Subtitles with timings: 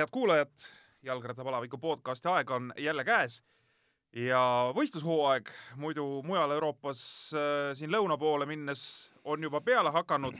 [0.00, 0.52] head kuulajad,
[1.02, 3.42] jalgrattapalaviku podcasti aeg on jälle käes
[4.16, 4.40] ja
[4.72, 7.02] võistlushooaeg muidu mujal Euroopas
[7.36, 8.82] äh, siin lõuna poole minnes
[9.24, 10.38] on juba peale hakanud.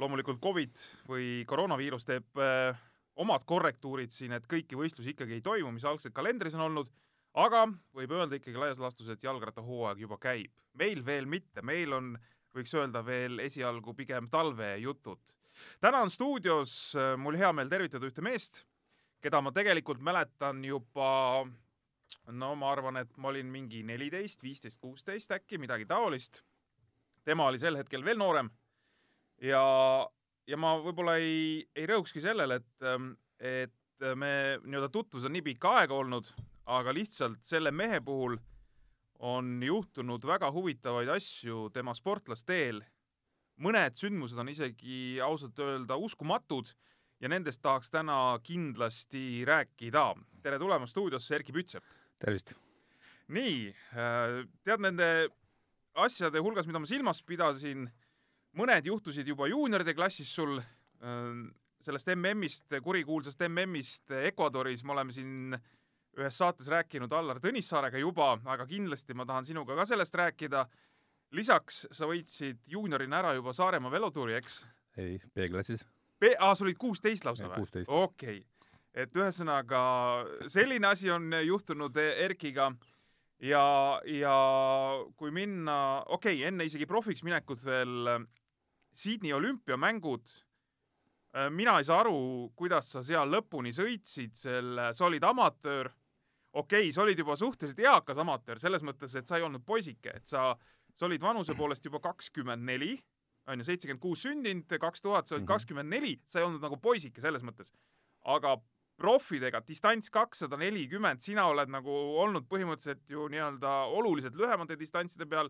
[0.00, 2.80] loomulikult Covid või koroonaviirus teeb äh,
[3.16, 6.90] omad korrektuurid siin, et kõiki võistlusi ikkagi ei toimu, mis algselt kalendris on olnud,
[7.34, 10.50] aga võib öelda ikkagi laias laastus, et jalgrattahooaeg juba käib.
[10.74, 12.16] meil veel mitte, meil on,
[12.56, 15.20] võiks öelda veel esialgu pigem talvejutud.
[15.80, 18.64] täna on stuudios äh, mul hea meel tervitada ühte meest,
[19.20, 21.44] keda ma tegelikult mäletan juba
[22.34, 26.42] no ma arvan, et ma olin mingi neliteist, viisteist, kuusteist äkki, midagi taolist.
[27.24, 28.48] tema oli sel hetkel veel noorem
[29.44, 29.62] ja,
[30.46, 32.86] ja ma võib-olla ei, ei rõhukski sellele, et,
[33.38, 34.32] et me
[34.64, 36.30] nii-öelda tutvus on nii pikka aega olnud,
[36.70, 38.38] aga lihtsalt selle mehe puhul
[39.20, 42.80] on juhtunud väga huvitavaid asju tema sportlasteel.
[43.60, 46.70] mõned sündmused on isegi ausalt öelda uskumatud
[47.20, 50.14] ja nendest tahaks täna kindlasti rääkida.
[50.42, 51.84] tere tulemast stuudiosse, Erkki Pütsep!
[52.18, 52.54] tervist!
[53.28, 53.70] nii,
[54.64, 55.28] tead nende
[55.94, 57.86] asjade hulgas, mida ma silmas pidasin,
[58.58, 60.58] mõned juhtusid juba juunioride klassis sul,
[61.80, 65.54] sellest MM-ist, kurikuulsast MM-ist Ecuadoris me oleme siin
[66.18, 70.66] ühes saates rääkinud Allar Tõnissaarega juba, aga kindlasti ma tahan sinuga ka sellest rääkida.
[71.30, 74.64] lisaks sa võitsid juuniorina ära juba Saaremaa velotuuri, eks?
[74.98, 75.86] ei, B-klassis.
[76.20, 77.66] Aa, sul olid kuusteist lausa või?
[77.88, 78.38] okei.
[78.38, 78.40] Okay
[78.94, 79.80] et ühesõnaga
[80.50, 82.70] selline asi on juhtunud Erkiga.
[83.40, 83.62] Ja,
[84.04, 84.34] ja
[85.16, 88.10] kui minna, okei okay,, enne isegi profiks minekut veel
[88.92, 90.34] Sydney olümpiamängud,
[91.54, 95.88] mina ei saa aru, kuidas sa seal lõpuni sõitsid selle, sa olid amatöör,
[96.52, 100.18] okei okay,, sa olid juba suhteliselt eakas amatöör, selles mõttes, et sa ei olnud poisike,
[100.20, 100.50] et sa,
[100.92, 102.92] sa olid vanuse poolest juba kakskümmend neli,
[103.50, 105.52] on ju, seitsekümmend kuus sündinud, kaks tuhat, sa olid mhm.
[105.52, 107.72] kakskümmend neli, sa ei olnud nagu poisike selles mõttes.
[108.28, 108.58] aga
[109.00, 115.48] profidega, distants kakssada nelikümmend, sina oled nagu olnud põhimõtteliselt ju nii-öelda oluliselt lühemate distantside peal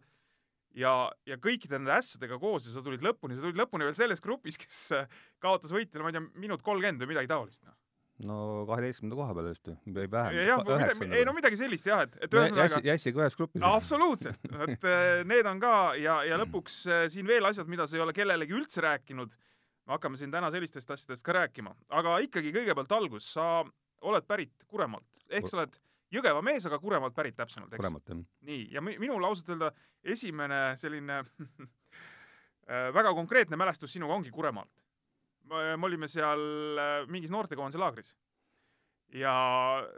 [0.78, 4.22] ja, ja kõikide nende ässadega koos ja sa tulid lõpuni, sa tulid lõpuni veel selles
[4.22, 4.84] grupis, kes
[5.42, 7.74] kaotas võitjale, ma ei tea, minut kolmkümmend või midagi taolist, noh
[8.26, 11.12] no kaheteistkümnenda koha peal vist või vähem.
[11.16, 13.74] ei no midagi sellist jah, et, et ühesõnaga Jassi, Jassiga ühes grupis no,.
[13.78, 17.98] absoluutselt, et äh, need on ka ja, ja lõpuks äh, siin veel asjad, mida sa
[17.98, 19.38] ei ole kellelegi üldse rääkinud
[19.90, 23.62] me hakkame siin täna sellistest asjadest ka rääkima, aga ikkagi kõigepealt algus, sa
[24.06, 27.78] oled pärit Kuremaalt, ehk sa oled Jõgeva mees, aga Kuremaalt pärit täpsemalt, eks?
[27.78, 28.22] Kuremaalt, jah.
[28.46, 29.70] nii, ja minul ausalt öelda
[30.02, 34.72] esimene selline äh, väga konkreetne mälestus sinuga ongi Kuremaalt.
[35.50, 36.42] Me olime seal
[36.78, 38.12] äh, mingis noortekoondise laagris.
[39.10, 39.32] Ja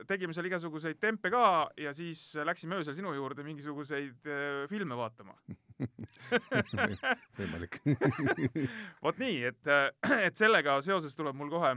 [0.09, 5.37] tegime seal igasuguseid tempe ka ja siis läksime öösel sinu juurde mingisuguseid äh, filme vaatama.
[7.39, 7.81] Võimalik.
[9.05, 9.91] Vot nii, et, äh,
[10.29, 11.75] et sellega seoses tuleb mul kohe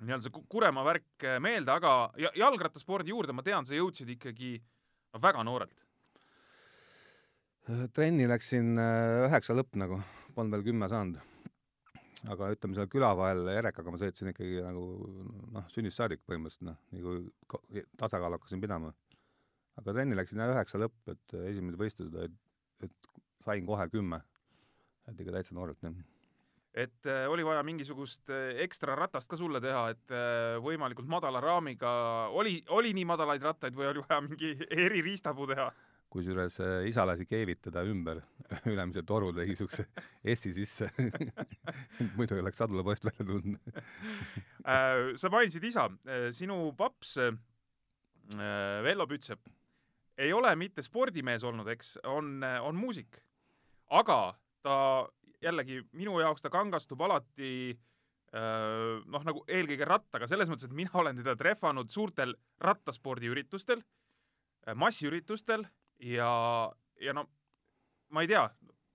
[0.00, 4.54] nii-öelda see Kuremaa värk meelde, aga jalgrattaspordi juurde ma tean, sa jõudsid ikkagi
[5.20, 5.76] väga noorelt.
[7.92, 8.80] trenni läksin
[9.28, 10.00] üheksa lõpp nagu,
[10.32, 11.20] polnud veel kümme saanud
[12.28, 14.84] aga ütleme, seal küla vahel Erekaga ma sõitsin ikkagi nagu
[15.56, 17.16] noh, sünnist saadik põhimõtteliselt noh, nagu
[18.00, 18.92] tasakaalu hakkasin pidama.
[19.80, 22.38] aga trenni läksin jah üheksa lõpp, et esimesed võistlused olid,
[22.84, 23.12] et
[23.44, 24.20] sain kohe kümme.
[25.08, 25.94] et ikka täitsa noorelt, jah
[26.74, 31.40] et äh, oli vaja mingisugust äh, ekstra ratast ka sulle teha, et äh, võimalikult madala
[31.42, 31.90] raamiga,
[32.30, 34.54] oli, oli nii madalaid rattaid või oli vaja mingi
[34.86, 35.70] eririistapuu teha?
[36.10, 38.20] Kusjuures äh, isa lasi keevitada ümber
[38.70, 39.86] ülemise toru, tegi siukse
[40.34, 40.90] S-i sisse
[42.16, 43.78] muidu ei oleks sadulapoest välja tulnud.
[44.64, 47.16] Äh, sa mainisid isa, äh, sinu paps
[48.30, 49.48] Vello Pütsep
[50.20, 53.16] ei ole mitte spordimees olnud, eks, on, on muusik.
[53.90, 54.74] aga ta
[55.42, 57.72] jällegi minu jaoks ta kangastub alati
[58.30, 63.82] noh, nagu eelkõige rattaga, selles mõttes, et mina olen teda trehvanud suurtel rattaspordiüritustel,
[64.78, 65.64] massiüritustel
[66.00, 66.32] ja,
[67.00, 67.26] ja no
[68.10, 68.44] ma ei tea,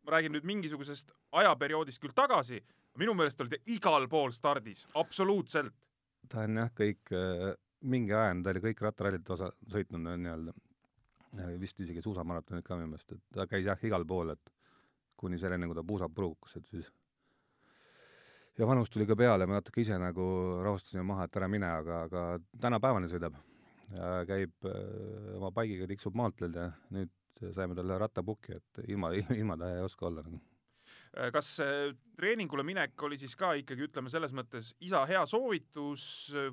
[0.05, 2.59] ma räägin nüüd mingisugusest ajaperioodist küll tagasi,
[2.99, 5.73] minu meelest oli ta igal pool stardis, absoluutselt.
[6.29, 7.53] ta on jah, kõik, äh,
[7.85, 10.53] mingi aja on ta oli kõik rattarallit osa sõitnud nii-öelda,
[11.59, 14.53] vist isegi suusamaratonid ka minu meelest, et ta käis jah, igal pool, et
[15.15, 16.91] kuni selleni, kui ta puusab purukas, et siis
[18.57, 20.25] ja vanus tuli ka peale, me natuke ise nagu
[20.63, 22.23] rahustasime maha, et ära mine, aga, aga
[22.61, 23.35] tänapäevani sõidab
[24.27, 27.13] käib äh, oma baigiga, tiksub maanteel ja nüüd
[27.53, 30.39] saime talle rattapuki, et ilma, ilma ta ei oska olla nagu
[31.17, 31.55] äh, kas
[32.17, 36.05] treeningule minek oli siis ka ikkagi, ütleme selles mõttes isa hea soovitus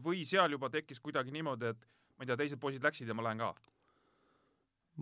[0.04, 1.86] või seal juba tekkis kuidagi niimoodi, et
[2.16, 3.52] ma ei tea, teised poisid läksid ja ma lähen ka?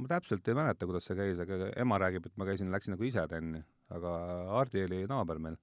[0.01, 3.09] ma täpselt ei mäleta, kuidas see käis, aga ema räägib, et ma käisin, läksin nagu
[3.09, 4.13] ise trenni, aga
[4.55, 5.59] Hardi oli naaber meil.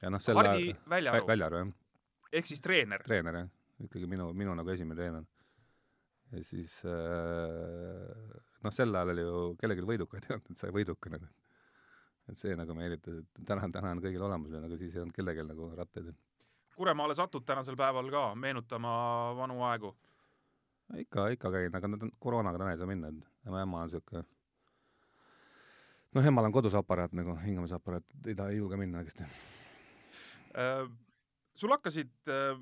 [0.00, 1.26] ja noh, selle Hardi Väljaru?
[1.28, 1.76] Väljaru, jah.
[2.40, 3.04] ehk siis treener?
[3.04, 3.52] treener, jah
[3.82, 5.24] ikkagi minu, minu nagu esimene treener.
[6.34, 11.12] Ja siis äh, noh, sel ajal oli ju kellelgi võidukaid ei olnud, et sai võiduka
[11.12, 11.30] nagu.
[12.28, 15.44] et see nagu meelitas, et täna, täna on kõigil olemas nagu siis ei olnud kellelgi
[15.48, 16.14] nagu rattaid.
[16.74, 18.94] Kuremaale satud tänasel päeval ka meenutama
[19.38, 19.94] vanu aegu?
[21.00, 23.88] ikka, ikka käin, aga nad on, koroonaga täna ei saa minna, et ema, ema on
[23.88, 24.24] niisugune
[26.14, 30.84] noh, emal on kodus aparaat nagu, hingamisaparaat, ei ta ei julge minna õigesti äh,.
[31.56, 32.58] sul hakkasid äh,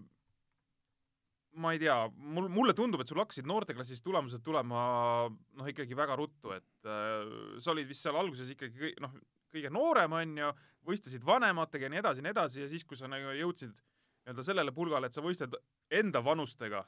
[1.60, 4.82] ma ei tea, mul, mulle tundub, et sul hakkasid noorteklassis tulemused tulema
[5.28, 7.32] noh, ikkagi väga ruttu, et äh,
[7.62, 9.14] sa olid vist seal alguses ikkagi noh,
[9.52, 10.52] kõige noorem, on ju,
[10.88, 14.46] võistlesid vanematega ja nii edasi ja nii edasi ja siis, kui sa nagu jõudsid nii-öelda
[14.46, 15.56] sellele pulgale, et sa võistled
[15.92, 16.80] enda vanustega,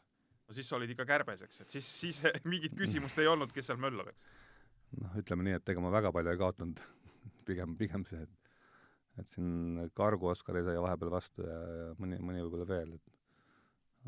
[0.49, 3.69] no siis sa olid ikka kärbes, eks, et siis, siis mingit küsimust ei olnud, kes
[3.70, 4.31] seal möllab, eks.
[5.02, 6.81] noh, ütleme nii, et ega ma väga palju ei kaotanud
[7.44, 8.40] pigem, pigem see, et
[9.14, 13.13] et siin Kargu Oskari sai vahepeal vastu ja, ja mõni, mõni võib-olla veel, et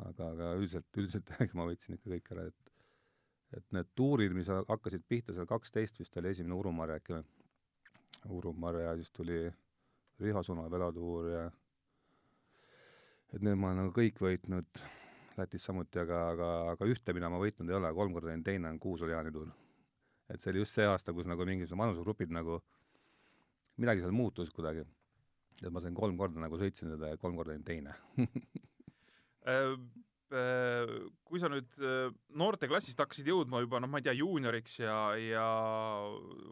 [0.04, 2.72] aga, aga üldiselt, üldiselt ma võitsin ikka kõik ära, et
[3.56, 7.22] et need tuurid, mis hakkasid pihta seal kaksteist vist oli esimene Urumarja äkki või?
[8.36, 9.38] Urumarja, siis tuli
[10.20, 11.44] Riho Suna velotuur ja
[13.34, 14.82] et need ma olen nagu kõik võitnud,
[15.36, 18.70] Lätis samuti, aga, aga, aga ühte, mida ma võitnud ei ole, kolm korda olin teine,
[18.72, 19.50] on Kuusul-Jaani tuur.
[20.32, 22.62] et see oli just see aasta, kus nagu mingisugused vanusegrupid nagu,
[23.76, 24.86] midagi seal muutus kuidagi.
[25.62, 27.94] et ma sain kolm korda nagu sõitsin seda ja kolm korda olin teine
[31.22, 35.46] kui sa nüüd äh, noorteklassist hakkasid jõudma juba noh, ma ei tea, juunioriks ja, ja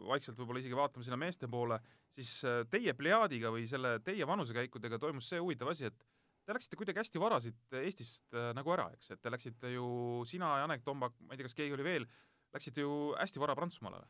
[0.07, 1.81] vaikselt võib-olla isegi vaatama sinna meeste poole,
[2.15, 2.37] siis
[2.71, 6.07] teie plejaadiga või selle teie vanusekäikudega toimus see huvitav asi, et
[6.45, 9.87] te läksite kuidagi hästi vara siit Eestist nagu ära, eks, et te läksite ju,
[10.29, 12.07] sina, Janek Tombak, ma ei tea, kas keegi oli veel,
[12.55, 14.05] läksite ju hästi vara Prantsusmaale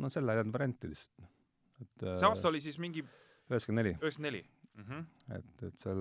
[0.00, 1.30] no selle ei olnud varianti lihtsalt.
[1.82, 3.96] et see aasta oli siis mingi üheksakümmend neli.
[4.00, 4.44] üheksakümmend neli?
[4.74, 5.04] Mhm.
[5.36, 6.00] et, et seal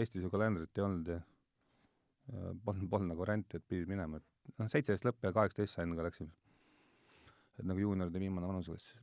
[0.00, 1.20] Eestis ju kalendrit ei olnud ja
[2.64, 6.06] polnud, polnud nagu varianti, et pidid minema, et noh, seitseteist lõpp ja kaheksateist sain ka
[6.06, 6.30] läksime.
[7.58, 8.94] et nagu juunioride viimane vanusklass.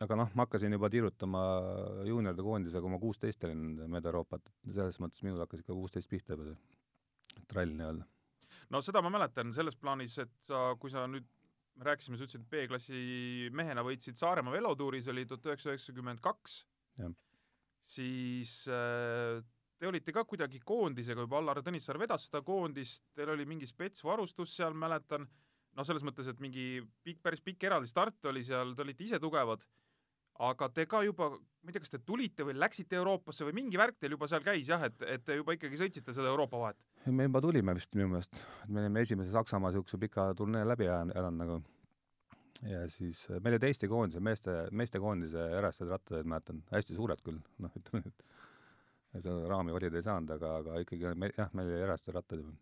[0.00, 1.42] aga noh, ma hakkasin juba tiirutama
[2.08, 6.36] juunioride koondisega, kui ma kuusteist olin mööda Euroopat, selles mõttes minul hakkas ikka kuusteist pihta
[6.36, 8.06] juba see trall nii-öelda.
[8.70, 11.26] no seda ma mäletan selles plaanis, et sa, kui sa nüüd
[11.76, 16.60] me rääkisime, sa ütlesid, et B-klassi mehena võitsid Saaremaa velotuuris, oli tuhat üheksasada üheksakümmend kaks,
[17.88, 19.40] siis äh,
[19.80, 24.52] te olite ka kuidagi koondisega juba, Allar Tõnissaar vedas seda koondist, teil oli mingi spetsvarustus
[24.58, 25.24] seal, mäletan,
[25.76, 29.20] noh, selles mõttes, et mingi pikk, päris pikk eraldi start oli seal, te olite ise
[29.22, 29.64] tugevad,
[30.50, 33.80] aga te ka juba, ma ei tea, kas te tulite või läksite Euroopasse või mingi
[33.80, 36.80] värk teil juba seal käis jah, et, et te juba ikkagi sõitsite seda Euroopa vahet?
[37.08, 41.40] me juba tulime vist minu meelest, me olime esimese Saksamaa niisuguse pika turnee läbi elanud
[41.40, 41.60] nagu.
[42.68, 47.72] Ja siis meil olid Eesti koondise, meeste, meestekoondise järjestajad rattateed, mäletan, hästi suured küll, noh,
[47.80, 48.24] ütleme nüüd
[49.18, 52.52] seda raami valida ei saanud, aga, aga ikkagi me, jah, meil oli eraste rattad juba.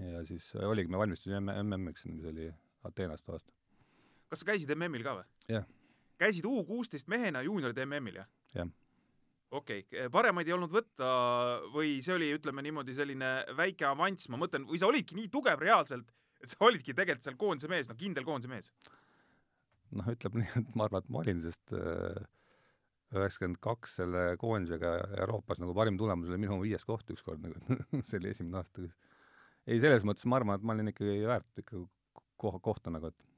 [0.00, 2.48] ja siis oligi, me valmistusime MM-iks, mis oli
[2.88, 3.52] Ateenast aasta.
[4.32, 5.26] kas sa käisid MM-il ka või?
[5.52, 5.66] jah.
[6.22, 8.30] käisid U kuusteist mehena juunioride MM-il, jah?
[8.56, 8.72] jah.
[9.50, 11.12] okei okay., paremaid ei olnud võtta
[11.74, 15.60] või see oli, ütleme niimoodi, selline väike avanss, ma mõtlen, või sa olidki nii tugev
[15.60, 16.08] reaalselt,
[16.40, 18.72] et sa olidki tegelikult seal koondise mees, no kindel koondise mees?
[19.92, 22.22] noh, ütleme nii, et ma arvan, et ma olin, sest äh,
[23.12, 27.78] üheksakümmend kaks selle koondisega Euroopas nagu parim tulemus oli minu viies koht ükskord nagu
[28.08, 28.84] see oli esimene aasta.
[29.66, 31.82] ei, selles mõttes ma arvan, et ma olin ikkagi väärt ikka
[32.42, 33.28] koha, kohta nagu, et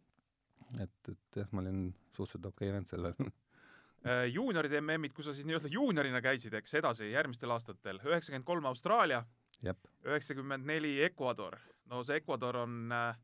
[0.83, 3.29] et, et jah, ma olin suhteliselt okei okay vend sel ajal
[4.09, 8.71] äh, juunioride MM-id, kus sa siis nii-öelda juuniorina käisid, eks, edasi järgmistel aastatel, üheksakümmend kolm
[8.71, 9.23] Austraalia,
[9.65, 11.59] üheksakümmend neli Ecuador.
[11.91, 13.15] no see Ecuador on äh,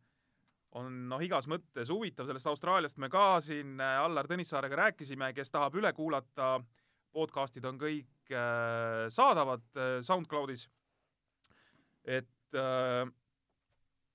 [0.79, 5.50] on noh, igas mõttes huvitav, sellest Austraaliast me ka siin äh, Allar Tõnissaarega rääkisime, kes
[5.50, 6.59] tahab üle kuulata,
[7.15, 10.69] podcastid on kõik äh, saadavad äh, SoundCloudis.
[12.05, 13.03] et äh,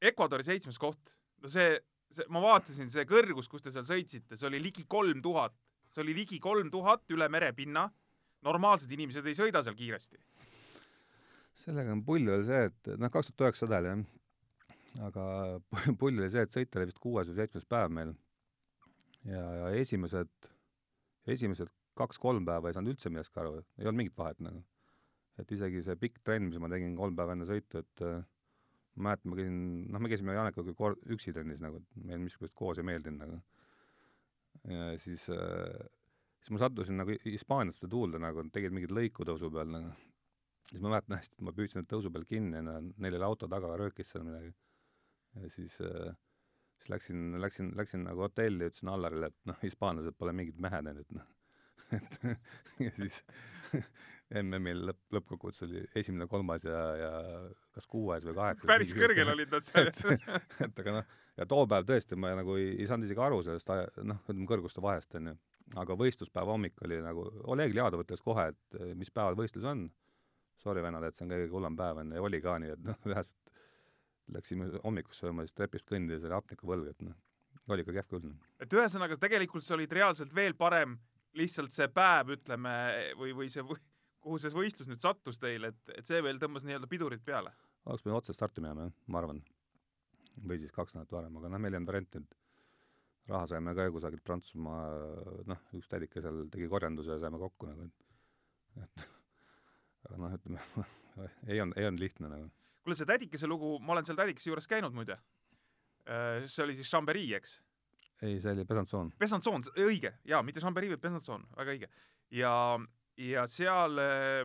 [0.06, 1.76] Ecuadori seitsmes koht, no see,
[2.12, 5.56] see, ma vaatasin, see kõrgus, kus te seal sõitsite, see oli ligi kolm tuhat,
[5.92, 7.90] see oli ligi kolm tuhat üle merepinna.
[8.46, 10.20] normaalsed inimesed ei sõida seal kiiresti.
[11.66, 14.06] sellega on pull veel see, et noh, kaks tuhat üheksasada oli jah
[15.04, 15.26] aga
[16.00, 18.14] pull oli see, et sõit oli vist kuues või seitsmes päev meil.
[19.28, 20.32] ja, ja esimesed,
[21.28, 24.64] esimesed kaks-kolm päeva ei saanud üldse millestki aru, ei olnud mingit vahet nagu.
[25.42, 28.24] et isegi see pikk trenn, mis ma tegin kolm päeva enne sõitu, et äh,
[28.96, 29.60] ma mäletan, ma käisin,
[29.92, 33.42] noh, me käisime Janekuga kord üksi trennis nagu, meil miskit koos ei meeldinud nagu.
[34.72, 35.88] ja siis äh,,
[36.40, 39.92] siis ma sattusin nagu Hispaaniasse tuulde nagu, tegid mingit lõiku tõusu peal nagu.
[40.70, 43.76] siis ma mäletan hästi, et ma püüdsin tõusu peal kinni ja neil oli auto taga,
[43.80, 44.56] röökis seal midagi
[45.42, 46.14] ja siis äh,
[46.86, 51.16] siis läksin, läksin, läksin nagu hotelli ütlesin Allarile, et noh, hispaanlased pole mingid mehed, et
[51.16, 51.26] noh,
[51.98, 52.20] et
[52.86, 53.22] ja siis
[54.42, 57.12] MM-il lõpp, lõppkokkuvõttes oli esimene, kolmas ja, ja
[57.76, 58.70] kas kuues või kaheksas.
[58.74, 60.02] päris kõrgel olid nad seal et,
[60.66, 63.76] et aga noh, ja too päev tõesti ma nagu ei, ei saanud isegi aru sellest
[64.04, 65.36] noh, ütleme kõrguste vahest, onju.
[65.82, 69.88] aga võistluspäeva hommik oli nagu, Oleg Ljadov ütles kohe, et mis päeval võistlus on.
[70.56, 72.98] Sorry, vennad, et see on kõige hullem päev, onju, ja oli ka nii, et noh,
[73.06, 73.45] reaalselt
[74.34, 77.18] läksime hommikuks sööma, siis trepist kõndides oli hapnikuvõlg, et noh,
[77.70, 78.32] oli ikka kehv küll.
[78.62, 80.98] et ühesõnaga tegelikult sa olid reaalselt veel parem
[81.36, 82.72] lihtsalt see päev, ütleme,
[83.20, 83.66] või, või see,
[84.24, 87.52] kuhu see võistlus nüüd sattus teil, et, et see veel tõmbas nii-öelda pidurit peale.
[87.86, 89.44] oleks pidanud otse starti minema, jah, ma arvan.
[90.42, 93.88] või siis kaks nädalat varem, aga noh, meil ei olnud varianti, et raha saime ka
[93.94, 94.82] kusagilt Prantsusmaa,
[95.52, 98.06] noh, üks tädike seal tegi korjanduse ja saime kokku nagu, et
[98.84, 99.06] et
[100.10, 100.88] aga noh, ütleme
[101.52, 102.52] ei olnud, ei olnud lihtne nagu.
[102.86, 105.18] Kuule, see tädikese lugu, ma olen seal tädikese juures käinud muide.
[106.46, 107.58] see oli siis Chambéry, eks?
[108.22, 109.10] ei, see oli Besançon.
[109.20, 111.90] Besançon, õige, jaa, mitte Chambéry, vaid Besançon, väga õige.
[112.38, 112.54] ja,
[113.18, 113.98] ja seal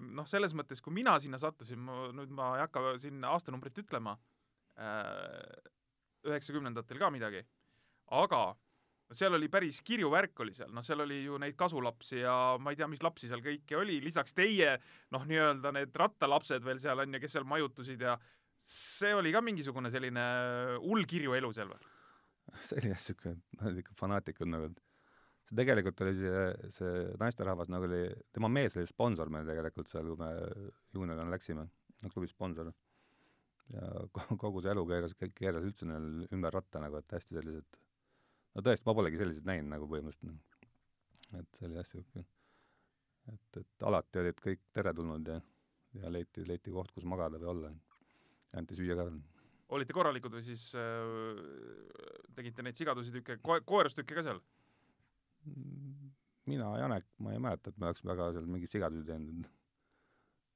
[0.09, 4.17] noh, selles mõttes, kui mina sinna sattusin, ma nüüd ma ei hakka siin aastanumbrit ütlema,
[6.25, 7.45] üheksakümnendatel ka midagi,
[8.17, 8.43] aga
[9.13, 12.73] seal oli päris kirju värk oli seal, noh, seal oli ju neid kasulapsi ja ma
[12.73, 14.77] ei tea, mis lapsi seal kõiki oli, lisaks teie
[15.15, 18.17] noh, nii-öelda need rattalapsed veel seal on ja kes seal majutusid ja
[18.61, 20.27] see oli ka mingisugune selline
[20.85, 21.91] hull kirju elu seal või?
[22.61, 24.71] see oli jah siuke, nad olid ikka fanaatikud nagu,
[25.47, 30.09] see tegelikult oli see, see naisterahvas nagu oli, tema mees oli sponsor meil tegelikult seal,
[30.11, 30.31] kui me
[30.95, 31.67] juuniorina läksime,
[32.03, 32.73] no klubi sponsor.
[33.75, 37.81] ja ko- kogu see elu keeras, keeras üldse neil ümber ratta nagu, et hästi sellised,
[38.55, 40.69] no tõesti, ma polegi selliseid näinud nagu põhimõtteliselt.
[41.39, 42.25] et see oli jah siuke,
[43.33, 45.41] et, et alati olid kõik teretulnud ja,
[46.03, 47.75] ja leiti, leiti koht, kus magada või olla.
[48.59, 49.21] anti süüa ka veel
[49.77, 54.43] olite korralikud või siis äh, tegite neid sigadusitükke ko-, koerustükke ka seal?
[56.51, 59.47] mina, Janek, ma ei mäleta, et me oleks väga seal mingeid sigadusi teinud.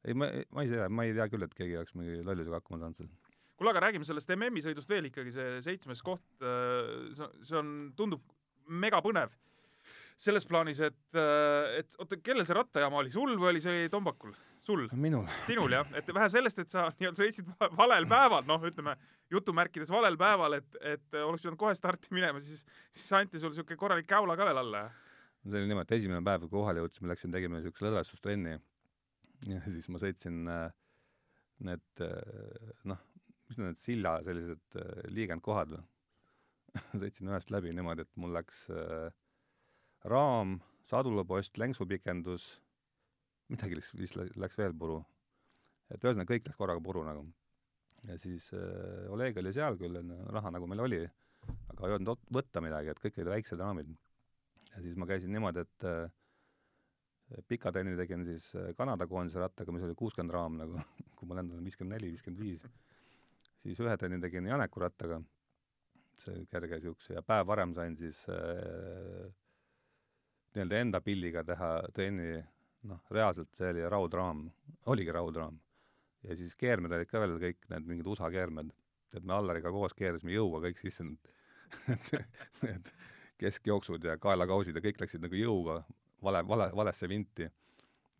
[0.04, 2.80] ei, ma, ma ei tea, ma ei tea küll, et keegi oleks mingi lollusega hakkama
[2.82, 3.12] saanud seal.
[3.58, 8.24] Kuule, aga räägime sellest MM-i sõidust veel ikkagi, see seitsmes koht, see see on, tundub
[8.68, 9.32] megapõnev.
[10.16, 11.16] selles plaanis, et,
[11.78, 14.34] et oota, kellel see rattajama oli, sul või oli see Tombakul?
[14.64, 14.86] sul?
[14.96, 15.26] minul.
[15.48, 18.96] sinul jah, et vähe sellest, et sa nii-öelda sõitsid va- valel päeval, noh, ütleme
[19.32, 23.76] jutumärkides valel päeval, et, et oleks pidanud kohe starti minema, siis, siis anti sulle siuke
[23.80, 24.86] korralik käula ka veel alla,
[25.44, 28.54] see oli niimoodi, et esimene päev, kui kohale jõudsime, läksime, tegime niisuguse lõdvestustrenni
[29.50, 30.68] ja siis ma sõitsin äh,
[31.68, 33.02] need äh, noh,
[33.48, 35.82] mis need silla sellised äh, liigendkohad või
[37.04, 39.08] sõitsin ühest läbi niimoodi, et mul läks äh,
[40.10, 42.48] raam, sadulapost, lenksupikendus,
[43.52, 45.02] midagi läks, vist lä- läks veel puru.
[45.92, 47.26] et ühesõnaga kõik läks korraga puru nagu.
[48.08, 50.00] ja siis äh, Oleg oli seal küll,
[50.32, 51.04] raha nagu meil oli,
[51.68, 53.94] aga ei olnud võtta midagi, et kõik olid väiksed raamid
[54.74, 59.72] ja siis ma käisin niimoodi, et äh, pika trenni tegin siis äh, Kanada koondise rattaga,
[59.72, 60.82] mis oli kuuskümmend raam nagu,
[61.18, 62.66] kui ma lendan viiskümmend neli, viiskümmend viis.
[63.64, 65.20] Siis ühe trenni tegin Janeku rattaga,
[66.20, 69.30] see kerge siukse, ja päev varem sain siis äh,
[70.54, 72.38] nii-öelda enda pilliga teha trenni,
[72.90, 74.44] noh, reaalselt see oli raudraam,
[74.92, 75.58] oligi raudraam.
[76.24, 78.70] ja siis keermed olid ka veel kõik need mingid USA keermed,
[79.12, 82.14] et me Allariga koos keerasime jõuga kõik sisse need,
[82.62, 82.94] need
[83.40, 85.82] keskjooksud ja kaelakausid ja kõik läksid nagu jõuga
[86.24, 87.50] vale, vale, valesse vinti.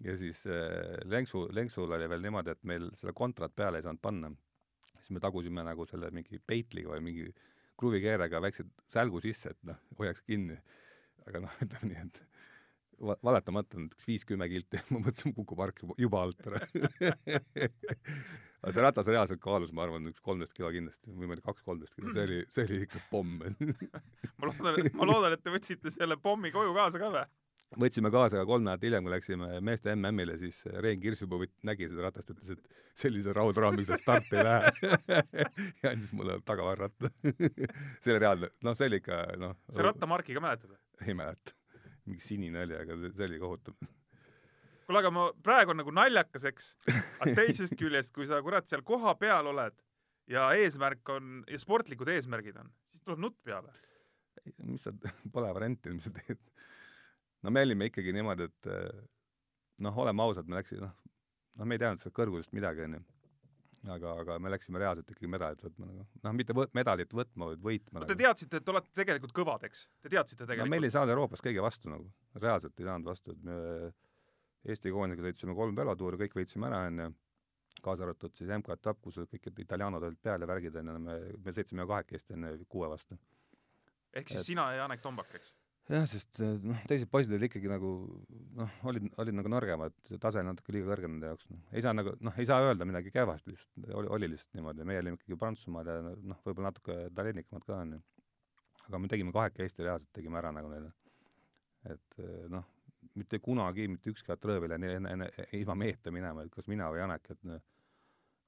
[0.05, 4.03] ja siis äh, lenksu, lenksul oli veel niimoodi, et meil selle kontrat peale ei saanud
[4.03, 4.33] panna.
[5.05, 7.27] Siis me tagusime nagu selle mingi peitliga või mingi
[7.81, 10.57] kruvikeerega väikse sälgu sisse, et noh, hoiaks kinni.
[11.29, 12.23] aga noh, ütleme nii, et
[13.01, 16.63] va-, valetamata näiteks viis-kümme kilti, ma mõtlesin, kukub ark juba, juba alt ära
[18.65, 21.49] aga see ratas reaalselt kaalus, ma arvan, üks kolmteist kilo kindlasti või ma ei tea,
[21.51, 25.93] kaks-kolmteist kilo, see oli, see oli ikka pomm ma loodan, ma loodan, et te võtsite
[25.93, 27.27] selle pommi koju kaasa ka või?
[27.81, 32.07] Võtsime kaasa ka kolm nädalat hiljem, kui läksime meeste MM-ile, siis Rein Kirsipuu nägi seda
[32.07, 34.73] ratast, ütles, et sellise raudraamiga sa starti ei lähe
[35.83, 37.11] ja andis mulle tagavarratta
[38.03, 40.77] see oli reaalne, noh, see oli ikka, noh see rattamarki ka mäletad
[41.09, 41.57] ei mäleta.
[42.05, 43.75] mingi sinine oli, aga see oli kohutav.
[44.87, 46.71] kuule, aga ma, praegu on nagu naljakas, eks,
[47.21, 49.77] aga teisest küljest, kui sa kurat seal kohapeal oled
[50.31, 53.73] ja eesmärk on ja sportlikud eesmärgid on, siis tuleb nutt peale.
[54.65, 54.93] mis sa,
[55.33, 56.41] pole varianti, mis sa teed.
[57.45, 58.71] No me olime ikkagi niimoodi, et
[59.85, 60.95] noh, oleme ausad, me läksime, noh,
[61.59, 63.01] noh, me ei teadnud sellest kõrgusest midagi, onju.
[63.95, 66.07] aga, aga me läksime reaalselt ikkagi medalit võtma nagu.
[66.25, 68.23] noh, mitte võt-, medalit võtma, vaid võitma no te nagu.
[68.23, 69.89] teadsite, et olete tegelikult kõvad, eks?
[70.01, 72.09] Te teadsite no meil tegelikult ei saanud Euroopas kõige vastu nagu,
[72.41, 73.93] reaalselt ei saanud vastu, et me
[74.65, 77.11] Eesti koondisega sõitsime kolm velotuuri, kõik võitsime ära, onju,
[77.85, 81.85] kaasa arvatud siis MK-etapp, kus kõik italianod olid peal ja värgid, onju, me, me sõitsime
[81.91, 83.19] kahekesti enne kuue vastu.
[84.15, 85.53] ehk siis et- sina ja Janek Tombak, eks?
[85.91, 87.91] jah, sest eh, noh, teised poisid olid ikkagi nagu
[88.59, 91.61] noh, olid, olid nagu nõrgemad, tase natuke liiga kõrge nende jaoks, noh.
[91.77, 95.03] ei saa nagu, noh, ei saa öelda midagi kehvasti lihtsalt, oli, oli lihtsalt niimoodi, meie
[95.03, 98.01] olime ikkagi Prantsusmaad ja noh, võib-olla natuke talentikamad ka, onju.
[98.87, 100.95] aga me tegime kahekesti reaalselt, tegime ära nagu neile.
[101.93, 102.65] et eh, noh,
[103.21, 107.31] mitte kunagi mitte ükski läinud enne, enne, ilma meheta minema, et kas mina või Janek,
[107.31, 107.61] et noh,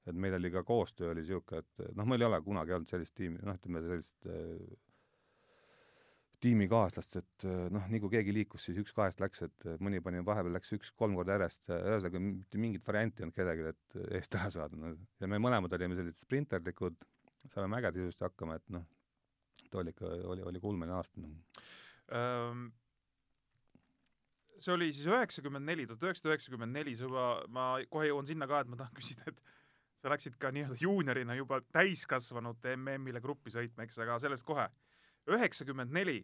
[0.07, 3.13] et meil oli ka koostöö oli niisugune, et noh, meil ei ole kunagi olnud sellist
[3.13, 4.29] tiimi, noh, ütleme sellist
[6.43, 10.01] tiimikaaslast, et äh, noh, nii kui keegi liikus, siis üks kahest läks, et äh, mõni
[10.05, 13.97] pani vahepeal läks üks kolm korda järjest, ühesõnaga mitte mingit varianti ei olnud kellelgi, et
[13.97, 14.93] äh, eest ära saada no..
[15.21, 16.99] ja me mõlemad olime sellised sprinterlikud,
[17.47, 18.85] saime mägede ilusti hakkama, et noh,
[19.71, 21.33] too oli ikka, oli, oli kulmeline aasta no..
[22.17, 22.67] Ehm,
[24.61, 28.47] see oli siis üheksakümmend neli, tuhat üheksasada üheksakümmend neli, sa juba, ma kohe jõuan sinna
[28.49, 29.41] ka, et ma tahan küsida, et
[30.01, 34.67] sa läksid ka nii-öelda juuniorina juba täiskasvanute MM-ile gruppi sõitma, eks, aga sellest kohe.
[35.27, 36.21] Üheksakümmend neli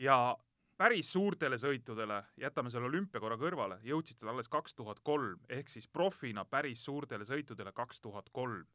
[0.00, 0.36] ja
[0.76, 5.88] päris suurtele sõitudele, jätame selle olümpiakorra kõrvale, jõudsid sa alles kaks tuhat kolm ehk siis
[5.88, 8.66] profina päris suurtele sõitudele kaks tuhat kolm.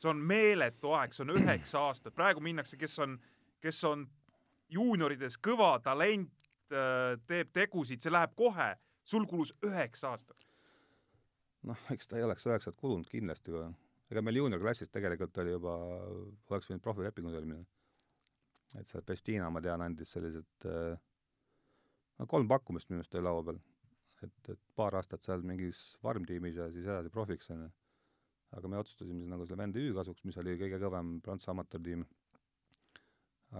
[0.00, 3.18] see on meeletu aeg, see on üheksa aastat, praegu minnakse, kes on,
[3.60, 4.08] kes on
[4.68, 6.32] juuniorides kõva talent,
[7.26, 10.48] teeb tegusid, see läheb kohe, sul kulus üheksa aastat.
[11.62, 13.70] noh, eks ta ei oleks üheksat kulunud kindlasti, aga
[14.10, 15.76] ega meil juuniorklassis tegelikult oli juba,
[16.50, 17.64] oleks võinud profilepingud veel minna.
[18.80, 20.96] Et seal Festina, ma tean, andis sellised äh,
[22.18, 23.60] no kolm pakkumist minu meelest oli laua peal.
[24.24, 27.70] et, et paar aastat seal mingis farm-tiimis ja siis edasi profiks, onju.
[28.58, 32.04] aga me otsustasime nagu selle vend Ü kasuks, mis oli kõige kõvem Prantsuse amatöörtiim.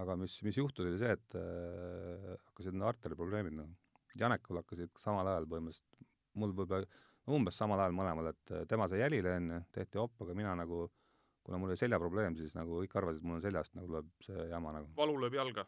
[0.01, 3.75] aga mis, mis juhtus, oli see, et äh, hakkasid need arteriprobleemid nagu.
[4.19, 6.05] Janekul hakkasid samal ajal põhimõtteliselt,
[6.39, 6.87] mul võib-olla
[7.35, 10.85] umbes samal ajal mõlemal, et äh, tema sai jälile onju, tehti op, aga mina nagu
[11.45, 14.47] kuna mul oli seljaprobleem, siis nagu kõik arvasid, et mul on seljast nagu tuleb see
[14.49, 14.87] jama nagu.
[14.97, 15.65] valu lööb jalga.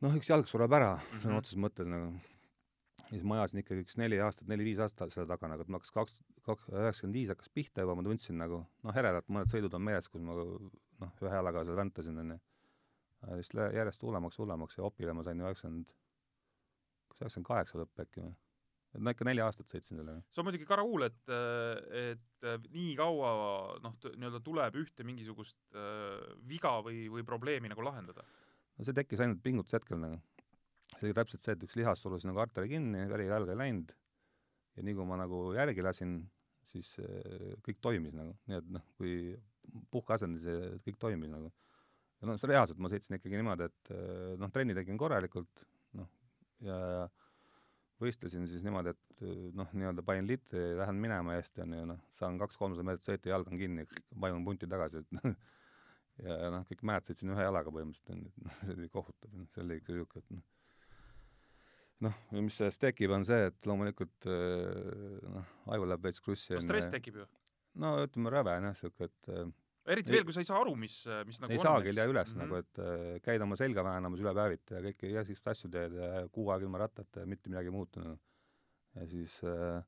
[0.00, 1.20] noh, üks jalg sureb ära mm -hmm.
[1.24, 1.38] sõna Mhm.
[1.42, 2.12] otseses mõttes nagu.
[3.00, 5.78] ja siis ma ajasin ikkagi üks neli aastat, neli-viis aastat selle taga nagu, et ma
[5.78, 9.74] hakkas kaks, kaks, üheksakümmend viis hakkas pihta juba, ma tundsin nagu noh, eredalt mõned sõidud
[9.74, 12.38] on meeles, kus ma noh, ühe jalaga seal väntasin onju.
[13.34, 15.86] siis lä- järjest hullemaks, hullemaks ja opile ma sain üheksakümmend,
[17.08, 18.34] kas üheksakümmend kaheksa lõpp äkki või?
[18.90, 20.22] Et no ikka neli aastat sõitsin sellega.
[20.32, 21.32] see on muidugi karakuul, et,
[22.00, 23.30] et nii kaua
[23.84, 26.18] noh, nii-öelda tuleb ühte mingisugust äh,
[26.50, 28.26] viga või, või probleemi nagu lahendada.
[28.76, 30.18] no see tekkis ainult pingutuse hetkel nagu.
[30.96, 33.94] see oli täpselt see, et üks lihas surus nagu arteri kinni, veri jalga ei läinud
[34.76, 36.18] ja nii kui ma nagu järgi lasin,
[36.66, 39.34] siis äh, kõik toimis nagu, nii et noh, kui
[39.92, 41.52] puhk asendis ja kõik toimis nagu.
[42.20, 45.62] ja noh, reaalselt ma sõitsin ikkagi niimoodi, et äh, noh, trenni tegin korralikult,
[45.98, 46.10] noh,
[46.66, 47.08] ja, ja
[48.02, 52.38] võistlesin siis niimoodi, et äh, noh, nii-öelda panin litri, lähen minema hästi onju, noh, saan
[52.40, 53.86] kaks-kolmsada meetrit sõita, jalg on kinni,
[54.24, 55.20] vajun punti tagasi, et
[56.30, 59.66] ja noh, kõik mäed sõitsin ühe jalaga põhimõtteliselt onju, et noh, see oli kohutav, see
[59.66, 60.48] oli ikka siuke, et noh
[62.04, 66.62] noh, mis sellest tekib, on see, et loomulikult äh, noh, aju läheb veits krussi no
[66.64, 67.26] stress tekib ju.
[67.82, 69.50] no ütleme, rõve on jah siuke, et äh,
[69.92, 70.96] eriti veel, kui sa ei saa aru, mis,
[71.28, 72.46] mis nagu ei saagi ei tea üles mm -hmm.
[72.46, 76.10] nagu, et äh, käid oma selga väänamas üle päeviti ja kõiki igasuguseid asju teed ja
[76.32, 78.18] kuu aega ilma rattata ja mitte midagi ei muutu nagu.
[78.94, 79.82] ja siis äh,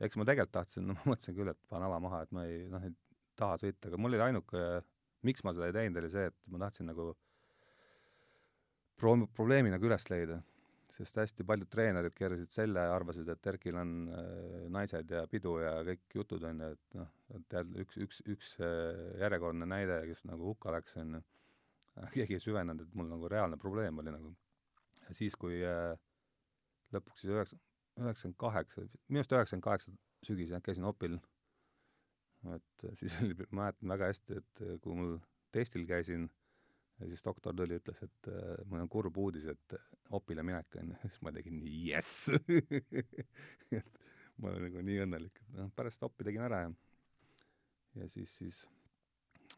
[0.00, 2.64] eks ma tegelikult tahtsin, no ma mõtlesin küll, et panen ala maha, et ma ei
[2.72, 2.94] noh, ei
[3.40, 4.62] taha sõita, aga mul oli ainuke,
[5.28, 7.10] miks ma seda ei teinud, oli see, et ma tahtsin nagu
[9.00, 10.40] pro-, probleemi nagu üles leida.
[11.00, 15.56] Sest hästi paljud treenerid keerasid selle ja arvasid, et Erkil on äh, naised ja pidu
[15.62, 17.10] ja kõik jutud on ju, et noh,
[17.54, 21.22] jälle üks, üks, üks äh, järjekordne näide, kes nagu hukka läks, on ju.
[22.14, 24.34] keegi ei süvenenud, et mul nagu reaalne probleem oli nagu.
[25.08, 25.94] ja siis, kui äh,
[26.94, 27.58] lõpuks siis üheksa,
[28.00, 31.18] üheksakümmend kaheksa, minu arust üheksakümmend kaheksa sügis jah, käisin opil.
[32.56, 35.18] et siis oli, ma mäletan väga hästi, et kui mul
[35.52, 36.28] testil käisin
[37.00, 39.78] ja siis doktor tuli, ütles, et äh, mul on kurb uudis, et
[40.16, 42.28] opile minek on, siis ma tegin jess.
[43.78, 43.98] et
[44.36, 46.70] ma olen nagu nii õnnelik, et noh, pärast oppi tegin ära ja
[47.98, 48.58] ja siis, siis,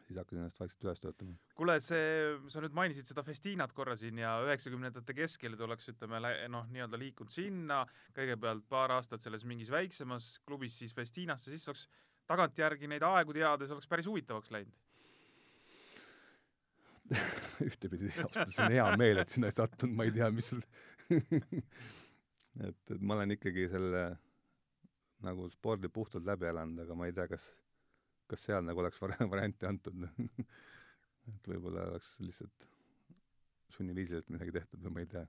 [0.07, 1.35] siis hakkasin ennast vaikselt üles töötama.
[1.59, 2.05] kuule, see,
[2.53, 7.01] sa nüüd mainisid seda Festinat korra siin ja üheksakümnendate keskel te oleks, ütleme, noh, nii-öelda
[7.01, 7.83] liikunud sinna,
[8.17, 11.89] kõigepealt paar aastat selles mingis väiksemas klubis, siis Festinasse, siis oleks
[12.31, 14.81] tagantjärgi neid aegu teades oleks päris huvitavaks läinud.
[17.69, 20.63] ühtepidi ausalt öeldes on hea meel, et sinna ei sattunud, ma ei tea, mis sul
[22.69, 24.05] et, et ma olen ikkagi selle
[25.23, 27.47] nagu spordi puhtalt läbi elanud, aga ma ei tea, kas,
[28.31, 30.03] kas seal nagu oleks vari- varianti antud.
[31.31, 32.69] et võib-olla oleks lihtsalt
[33.73, 35.25] sunniviisiliselt midagi tehtud või ma ei tea.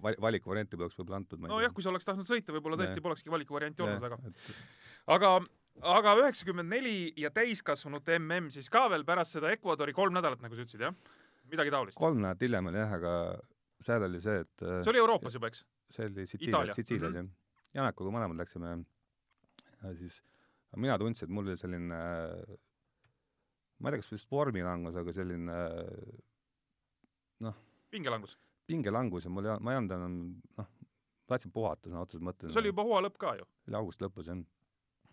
[0.00, 3.02] Val-, valikuvarianti poleks võib-olla antud, ma ei nojah, kui sa oleks tahtnud sõita, võib-olla tõesti
[3.04, 4.20] polekski valikuvarianti olnud väga.
[5.16, 5.32] aga,
[5.82, 10.54] aga üheksakümmend neli ja täiskasvanute mm siis ka veel pärast seda Ecuadori kolm nädalat, nagu
[10.54, 10.94] sa ütlesid, jah?
[11.50, 11.98] midagi taolist?
[11.98, 13.16] kolm nädalat hiljem oli jah, aga
[13.80, 15.64] seal oli see, et äh, see oli Euroopas juba, eks?
[15.90, 16.30] see oli Itaalia.
[16.32, 17.26] Sitsiilias, Sitsiilias Mhm.
[17.26, 17.34] jah.
[17.76, 18.70] Janekuga mõlemad läksime
[19.82, 20.22] ja siis
[20.76, 21.98] mina tundsin, et mul oli selline
[23.78, 25.58] ma ei tea, kas vist vormilangus, aga selline
[27.90, 28.36] pingelangus.
[28.66, 30.16] pingelangus ja mul ei, ma ei olnud enam
[30.58, 30.70] noh,
[31.30, 32.52] tahtsin puhata sõna otseses mõttes.
[32.52, 33.46] see oli juba hooaja lõpp ka ju.
[33.68, 34.40] oli augusti lõpus jah.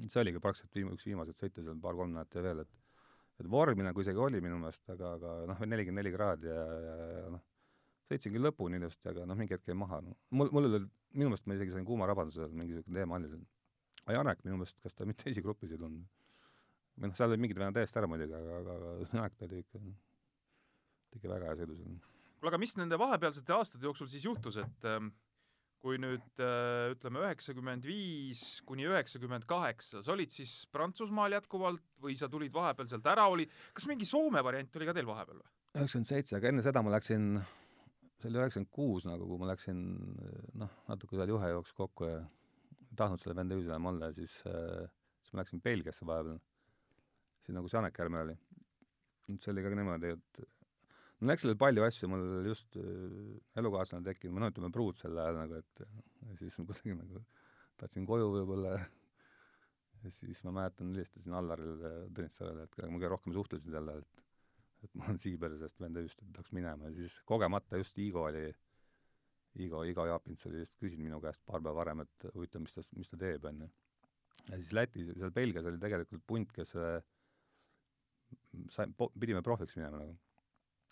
[0.07, 2.79] See oligi praktiliselt viim-, üks viimaseid sõite seal paar-kolm nädalat ja veel, et
[3.41, 6.93] et vormi nagu isegi oli minu meelest, aga, aga noh, nelikümmend neli kraadi ja, ja,
[7.17, 7.41] ja noh,
[8.09, 10.15] sõitsin küll lõpuni ilusti, aga noh, mingi hetk jäi maha no..
[10.37, 10.81] mul, mul oli,
[11.17, 13.43] minu meelest ma isegi sain kuumarabanduse seal, mingi niisugune teema oli seal.
[14.05, 16.05] aga Janek minu meelest, kas ta mitte esigrupis ei tulnud?
[16.93, 19.61] või noh, seal olid mingid vennad täiesti ära muidugi, aga, aga, aga Janek ta oli
[19.65, 19.83] ikka,
[21.15, 21.99] tegi väga hea sõidu seal.
[22.37, 25.13] kuule, aga mis nende vahepealsete aastate jooksul siis juhtus, et ähm,
[25.83, 32.15] kui nüüd äh, ütleme üheksakümmend viis kuni üheksakümmend kaheksa, sa olid siis Prantsusmaal jätkuvalt või
[32.19, 35.51] sa tulid vahepeal sealt ära, oli, kas mingi Soome variant oli ka teil vahepeal või?
[35.73, 37.27] üheksakümmend seitse, aga enne seda ma läksin,
[38.21, 39.83] see oli üheksakümmend kuus nagu, kui ma läksin
[40.61, 44.37] noh, natuke seal juhe jooksis kokku ja ei tahtnud selle venda enam olla ja siis
[44.47, 44.87] äh,
[45.23, 46.39] siis ma läksin Belgiasse vahepeal,
[47.43, 48.37] siis nagu Janek Järve oli.
[49.39, 50.43] see oli ka niimoodi, et
[51.23, 55.39] no läks seal palju asju, mul just äh, elukaaslane tekkinud, noh, ütleme pruut sel ajal
[55.39, 55.85] nagu, et
[56.41, 57.23] siis kuidagi nagu
[57.79, 58.75] tahtsin koju võib-olla
[60.03, 63.89] ja siis ma mäletan, helistasin Allarile ja Tõnissarele, et kellega ma kõige rohkem suhtlesin sel
[63.93, 64.21] ajal, et
[64.83, 68.49] et ma olen Siiberisest vend ööst, et tahaks minema ja siis kogemata just Igo oli,
[69.63, 72.83] Igo, Igo Jaapints oli just küsinud minu käest paar päeva varem, et huvitav, mis ta,
[72.97, 73.69] mis ta teeb, onju.
[74.49, 76.97] ja siis Lätis, seal Belgias oli tegelikult punt, kes äh,
[78.75, 80.17] sai, pidime profiks minema nagu.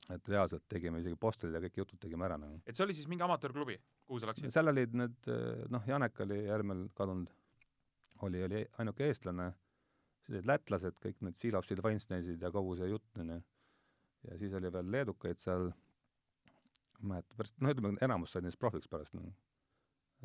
[0.09, 2.59] Et reaalselt tegime isegi postrid ja kõik jutud tegime ära nagu.
[2.65, 4.49] et see oli siis mingi amatöörklubi, kuhu sa läksid?
[4.53, 5.29] seal olid need,
[5.73, 7.29] noh, Janek oli järgmine kadunud,
[8.27, 9.51] oli, oli ainuke eestlane,
[10.21, 13.39] siis olid lätlased, kõik need Silovsid, Weinsteinsid ja kogu see jutt, onju.
[14.27, 15.69] ja siis oli veel leedukaid seal,
[17.01, 19.33] ma ei mäleta pärast, no ütleme, enamus said neist profiks pärast nagu.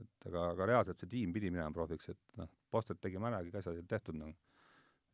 [0.00, 3.60] et aga, aga reaalselt see tiim pidi minema profiks, et noh, postrid tegime ära, kõik
[3.60, 4.34] asjad olid tehtud nagu.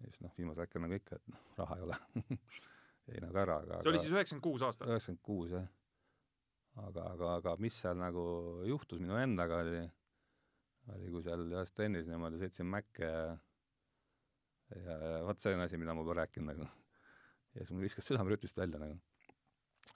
[0.01, 2.01] ja siis noh, viimasel hetkel nagu ikka, et noh, raha ei ole
[3.11, 4.89] jäi nagu ära, aga see oli siis üheksakümmend kuus aasta?
[4.91, 5.67] üheksakümmend kuus jah.
[6.89, 8.27] aga, aga, aga mis seal nagu
[8.69, 9.83] juhtus minu endaga oli,
[10.97, 13.25] oli kui seal ühes trennis niimoodi sõitsin mäkke ja
[14.81, 16.69] ja, ja vot see on asi, mida ma pole rääkinud nagu.
[17.53, 18.99] ja siis mul viskas südamerütmist välja nagu.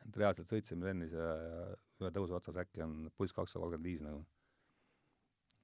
[0.07, 1.61] et reaalselt sõitsime trennis ja, ja
[2.03, 4.25] ühe tõusu otsas äkki on pulss kakssada kolmkümmend viis nagu.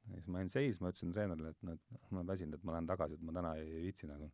[0.09, 1.79] ja siis ma jäin seisma, ütlesin treenerile, et noh,
[2.11, 4.31] ma olen väsinud, et ma lähen tagasi, et ma täna ei viitsi nagu.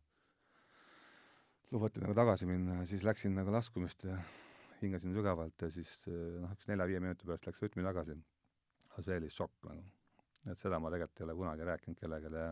[1.71, 4.17] Lubati nagu tagasi minna ja siis läksin nagu laskumist ja
[4.81, 8.15] hingasin sügavalt ja siis noh, üks nelja-viie minuti pärast läks rütmi tagasi.
[8.89, 9.83] aga see oli šokk nagu.
[10.49, 12.51] et seda ma tegelikult ei ole kunagi rääkinud kellelegi ja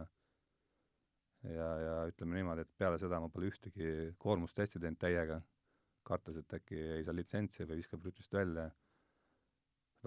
[1.45, 5.39] ja, ja ütleme niimoodi, et peale seda ma pole ühtegi koormustesti teinud täiega,
[6.07, 8.69] kartes, et äkki ei saa litsentsi või viskab rütmist välja.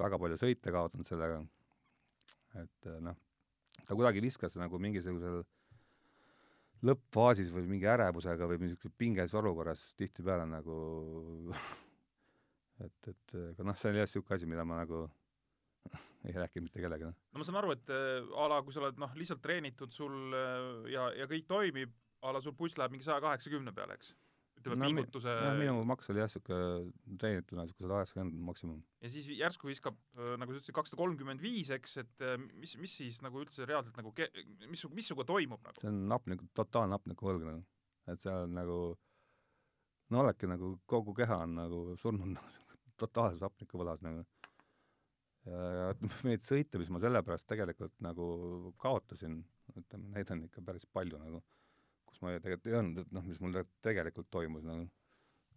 [0.00, 1.42] väga palju sõite kaotanud sellega.
[2.62, 3.16] et noh,
[3.86, 5.42] ta kuidagi viskas nagu mingisugusel
[6.86, 10.76] lõppfaasis või mingi ärevusega või niisuguses pingelises olukorras tihtipeale nagu
[12.86, 15.02] et, et aga noh, see oli jah niisugune asi, mida ma nagu
[16.28, 17.18] ei rääkinud mitte kellelegi, noh.
[17.32, 20.36] no ma saan aru, et äh, a la kui sa oled noh, lihtsalt treenitud sul
[20.36, 24.14] äh, ja, ja kõik toimib, a la sul pulss läheb mingi saja kaheksakümne peale, eks?
[24.60, 28.80] Ütleme No pingutuse jah, minu maks oli jah, niisugune treenituna niisugune sada kaheksakümmend maksimum.
[29.02, 32.96] ja siis järsku viskab, nagu sa ütlesid, kakssada kolmkümmend viis, eks, et äh, mis, mis
[33.02, 34.30] siis nagu üldse reaalselt nagu ke-,
[34.68, 35.80] mis, mis sinuga toimub nagu?
[35.82, 37.64] see on hapniku, totaalne hapnikuvõlg nagu.
[38.10, 38.80] et seal nagu
[40.10, 42.58] no oledki nagu, kogu keha on nagu surnud nagu
[43.00, 44.26] totaalses hapnikuvõlas nagu.
[45.48, 45.92] ja,
[46.28, 49.40] neid sõite, mis ma sellepärast tegelikult nagu kaotasin,
[49.76, 51.40] ütleme, neid on ikka päris palju nagu,
[52.10, 54.88] kus ma tegelikult ei öelnud, et noh, mis mul te- tegelikult toimus nagu.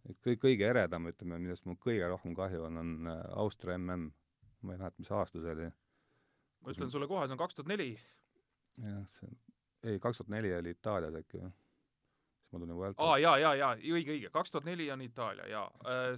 [0.10, 4.12] et kõik, kõige eredam, ütleme, millest mul kõige rohkem kahju on, on äh, Austria MM.
[4.64, 5.72] ma ei mäleta, mis aasta see oli.
[6.62, 7.92] ma ütlen sulle kohe, see on kaks tuhat neli,
[8.84, 9.30] jah, see,
[9.84, 11.54] ei, kaks tuhat neli oli Itaalias äkki või?
[12.44, 15.48] siis ma tulin Vuelta aa jaa, jaa, jaa, õige, õige, kaks tuhat neli on Itaalia,
[15.52, 15.70] jaa.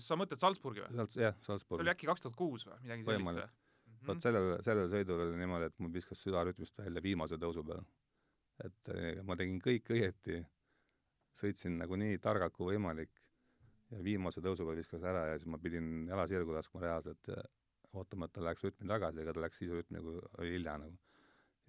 [0.04, 0.98] sa mõtled Salzburgi või?
[0.98, 1.94] sealt, jah, see Salzburg oli.
[1.96, 3.62] äkki kaks tuhat kuus või midagi sellist või Võimalik.?
[4.08, 7.82] vot sellel, sellel sõidul oli niimoodi, et mul viskas süda rütmist välja viimase tõusu peal.
[8.64, 10.40] Et eh, ma tegin kõik õieti,
[11.36, 13.12] sõitsin nagu nii targalt kui võimalik
[13.92, 17.42] ja viimase tõusu peal viskas ära ja siis ma pidin jala sirgu laskma reaalselt ja
[17.96, 20.02] ootama, et ta läheks rütmi tagasi, aga ta läks siis rütmi,
[20.40, 20.98] oli hilja nagu.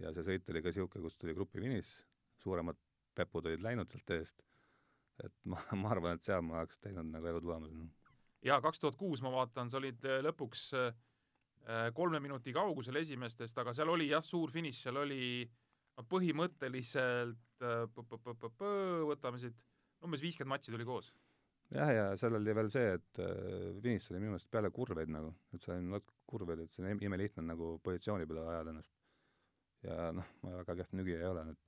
[0.03, 1.93] ja see sõit oli ka niisugune, kus tuli grupifiniš,
[2.43, 2.79] suuremad
[3.17, 4.43] pepud olid läinud sealt eest,
[5.25, 7.87] et ma, ma arvan, et seal ma oleks teinud nagu elu tulemuse.
[8.47, 10.91] jaa, kaks tuhat kuus ma vaatan, sa olid äh, lõpuks äh,
[11.95, 15.23] kolme minuti kaugusel esimestest, aga seal oli jah, suur finiš, seal oli
[15.97, 17.85] no põhimõtteliselt äh,
[19.09, 19.57] võtame siit,
[20.05, 21.13] umbes viiskümmend matši tuli koos.
[21.75, 25.33] jah, ja seal oli veel see, et äh, finiš oli minu meelest peale kurveid nagu,
[25.57, 28.95] et see on natuke kurveid, et see on imelihtne nagu positsiooni peale ajada ennast.
[29.87, 31.61] ja noh, ma väga kehv nügija ei ole nüüd.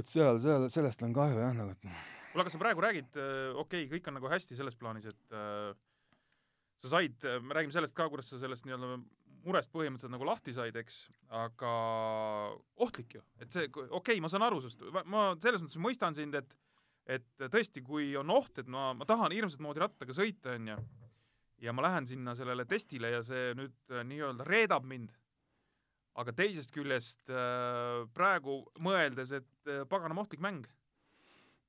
[0.00, 3.84] et seal, seal, sellest on kahju jah, nagu et kuule, aga sa praegu räägid, okei
[3.84, 5.74] okay,, kõik on nagu hästi selles plaanis, et äh,
[6.82, 8.96] sa said, me räägime sellest ka, kuidas sa sellest nii-öelda
[9.46, 11.04] murest põhimõtteliselt nagu lahti said, eks,
[11.34, 11.70] aga
[12.84, 16.36] ohtlik ju, et see, okei okay,, ma saan aru sinust, ma selles mõttes mõistan sind,
[16.38, 16.54] et
[17.04, 20.78] et tõesti, kui on oht, et ma, ma tahan hirmsat moodi rattaga sõita, onju,
[21.64, 25.12] ja ma lähen sinna sellele testile ja see nüüd äh, nii-öelda reedab mind,
[26.20, 30.64] aga teisest küljest äh, praegu mõeldes, et äh, paganama ohtlik mäng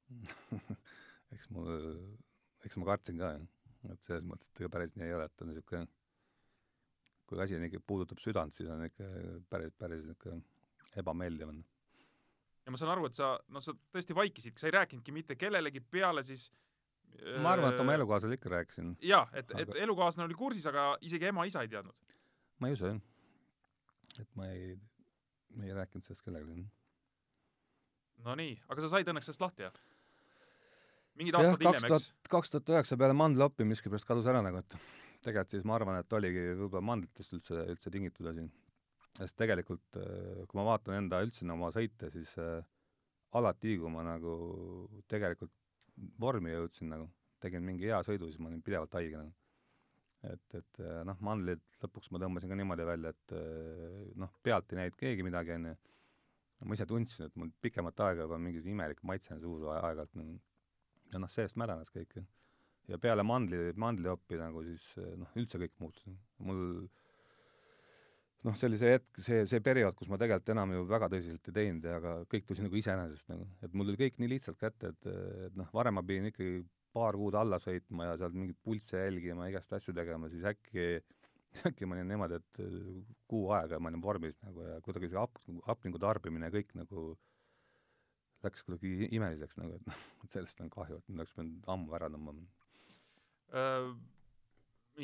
[1.35, 1.69] eks mul,
[2.65, 3.93] eks ma kartsin ka, jah.
[3.93, 5.87] et selles mõttes, et ega päris nii ei ole, et on niisugune
[7.25, 9.07] kui asi on ikka, puudutab südant, siis on ikka
[9.49, 10.43] päris, päris niisugune
[11.01, 11.63] ebameeldiv on.
[12.65, 15.81] ja ma saan aru, et sa, no sa tõesti vaikisid, sa ei rääkinudki mitte kellelegi
[15.81, 16.49] peale siis
[17.41, 18.95] ma arvan, et oma äh, elukaaslasele ikka rääkisin.
[19.01, 21.97] jaa, et aga..., et elukaaslane oli kursis, aga isegi ema-isa ei teadnud?
[22.59, 23.01] ma ei usu, jah.
[24.21, 24.75] et ma ei,
[25.63, 26.65] ei rääkinud sellest kellelegi.
[28.25, 29.79] no nii, aga sa said õnneks sellest lahti, jah?
[31.19, 32.11] mingid aastad hiljem, eks?
[32.31, 34.77] kaks tuhat üheksa peale mandlaoppi miskipärast kadus ära nagu, et
[35.25, 38.45] tegelikult siis ma arvan, et oligi võib-olla mandlitest üldse, üldse tingitud asi.
[39.15, 42.59] sest tegelikult, äh, kui ma vaatan enda üldse oma sõite, siis äh,
[43.39, 44.33] alati, kui ma nagu
[45.11, 45.53] tegelikult
[46.19, 47.07] vormi jõudsin nagu,
[47.43, 49.33] tegin mingi hea sõidu, siis ma olin pidevalt haige nagu.
[50.25, 54.71] et, et äh, noh, mandlid lõpuks ma tõmbasin ka niimoodi välja, et äh, noh, pealt
[54.73, 55.75] ei näinud keegi midagi, onju.
[56.65, 60.39] ma ise tundsin, et mul pikemat aega juba mingi imelik maitse on suus aeg-ajalt nagu.
[61.13, 62.17] ja noh, seest mädanes kõik
[62.91, 66.05] ja peale mandli, mandlioppi nagu siis noh, üldse kõik muutus.
[66.45, 66.61] mul
[68.45, 71.49] noh, see oli see hetk, see, see periood, kus ma tegelikult enam ju väga tõsiselt
[71.49, 74.59] ei teinud ja aga kõik tuli nagu iseenesest nagu, et mul tuli kõik nii lihtsalt
[74.61, 75.11] kätte, et,
[75.49, 76.63] et noh, varem ma pidin ikkagi
[76.95, 80.89] paar kuud alla sõitma ja sealt mingeid pulsse jälgima, igast asju tegema, siis äkki
[81.69, 82.59] äkki ma olin niimoodi, et
[83.31, 87.07] kuu aega ma olin vormis nagu ja kuidagi see hap-, hapniku tarbimine kõik nagu
[88.45, 92.11] läks kuidagi imeliseks nagu, et noh, et sellest on kahju, et oleks pidanud ammu ära
[92.13, 92.45] tõmbama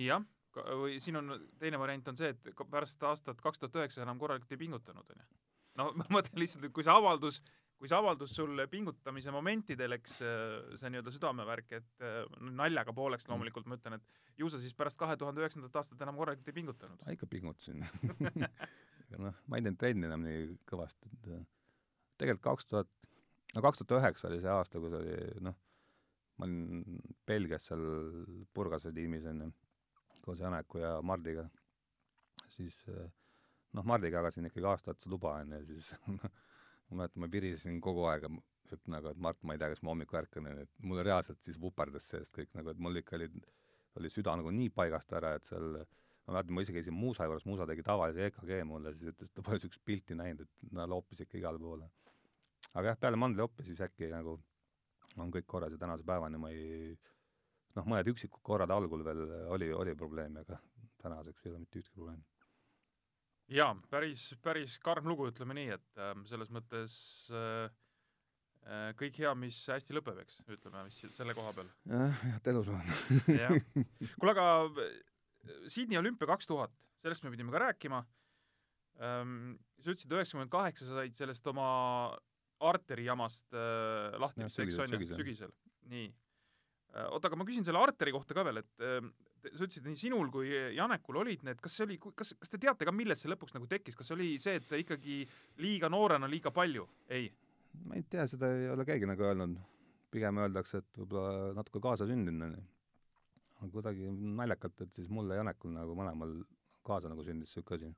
[0.02, 0.24] jah,
[0.82, 4.52] või siin on teine variant on see, et pärast aastat kaks tuhat üheksa enam korralikult
[4.52, 5.28] ei pingutanud, onju.
[5.80, 7.42] no ma mõtlen lihtsalt, et kui see avaldus,
[7.80, 12.06] kui see avaldus sul pingutamise momentidel, eks see nii-öelda südamevärk, et
[12.60, 13.34] naljaga pooleks mm.
[13.34, 16.60] loomulikult ma ütlen, et ju sa siis pärast kahe tuhande üheksandat aastat enam korralikult ei
[16.60, 17.08] pingutanud?
[17.16, 17.84] ikka pingutasin
[19.12, 21.50] aga noh, ma ei teinud trenni enam nii kõvasti, et
[22.22, 23.12] tegelikult kaks tuhat,
[23.56, 25.16] no kaks tuhat üheksa oli see aasta, kus oli
[25.48, 25.58] noh
[26.41, 27.84] ma olin Belgias seal
[28.56, 29.51] Burgase tiimis onju,
[30.25, 31.45] koos Janeku ja Mardiga,
[32.49, 33.10] siis eh,
[33.77, 36.25] noh, Mardiga jagasin ikkagi aasta otsa luba onju ja siis noh,
[36.89, 38.25] ma mäletan, ma virisesin kogu aeg,
[38.73, 41.60] et nagu, et Mart, ma ei tea, kas ma hommikul ärkan, et mul reaalselt siis
[41.62, 43.30] vuperdas seest kõik nagu, et mul ikka oli,
[43.99, 47.45] oli süda nagu nii paigast ära, et seal ma mäletan, ma ise käisin Muusa juures,
[47.45, 50.88] Muusa tegi tavalise EKG mulle, siis ütles, et ta pole niisugust pilti näinud, et no
[50.95, 51.89] loopis ikka igale poole.
[52.73, 54.39] aga jah, peale mandlioppi siis äkki nagu
[55.19, 56.95] on kõik korras ja tänase päevani ma ei
[57.78, 60.60] noh, mõned üksikud korrad algul veel oli, oli probleeme, aga
[61.02, 62.24] tänaseks ei ole mitte ühtegi probleemi.
[63.52, 66.95] jaa, päris, päris karm lugu, ütleme nii, et äh, selles mõttes
[67.36, 67.65] äh,
[68.65, 71.71] äh, kõik hea, mis hästi lõpeb, eks, ütleme, mis selle koha peal.
[71.91, 72.95] jah, et elus on.
[73.36, 73.58] jah.
[74.19, 74.47] kuule, aga
[74.86, 74.97] äh,
[75.67, 78.04] Sydney olümpia kaks tuhat, sellest me pidime ka rääkima
[79.02, 79.56] ähm,.
[79.82, 81.69] sa ütlesid, üheksakümmend kaheksa sa said sellest oma
[82.69, 85.54] Arteri jamast äh, lahti, eks sügisel, on ju, sügisel.
[85.91, 87.08] nii äh,.
[87.10, 89.00] oota, aga ma küsin selle Arteri kohta ka veel, et äh,
[89.50, 92.88] sa ütlesid, nii sinul kui Janekul olid need, kas see oli, kas, kas te teate
[92.88, 95.24] ka, millest see lõpuks nagu tekkis, kas oli see, et ikkagi
[95.63, 96.88] liiga noorena liiga palju?
[97.10, 97.32] ei?
[97.88, 99.58] ma ei tea, seda ei ole keegi nagu öelnud.
[100.12, 102.63] pigem öeldakse, et võib-olla natuke kaasasündinud on ju.
[103.62, 106.41] aga kuidagi naljakalt, et siis mul ja Janekul nagu mõlemal
[106.86, 107.95] kaasa nagu sündis niisugune asi.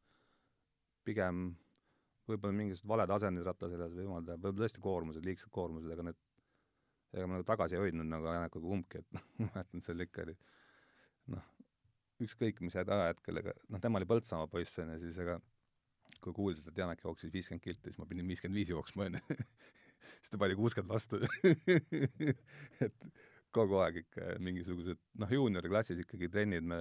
[1.04, 1.48] pigem
[2.30, 6.06] võib-olla mingisugused valed asendid ratta seljas või jumal teab, võib-olla tõesti koormused, liigsed koormused, aga
[6.10, 6.20] need,
[7.14, 10.24] ega ma nagu tagasi ei hoidnud nagu Janekuga kumbki, et noh, ma mäletan, seal ikka
[10.28, 10.38] oli
[11.34, 11.50] noh,
[12.24, 15.40] ükskõik mis ajahetkel, ega noh, tema oli Põltsamaa poiss, on ju, siis ega
[16.24, 19.40] kui kuulsid, et Janek jooksis viiskümmend kilti, siis ma pidin viiskümmend viis jooksma, on ju.
[20.22, 21.20] siis ta pani kuuskümmend vastu
[22.86, 23.10] et
[23.54, 26.80] kogu aeg ikka mingisugused, noh, juunioriklassis ikkagi trennid me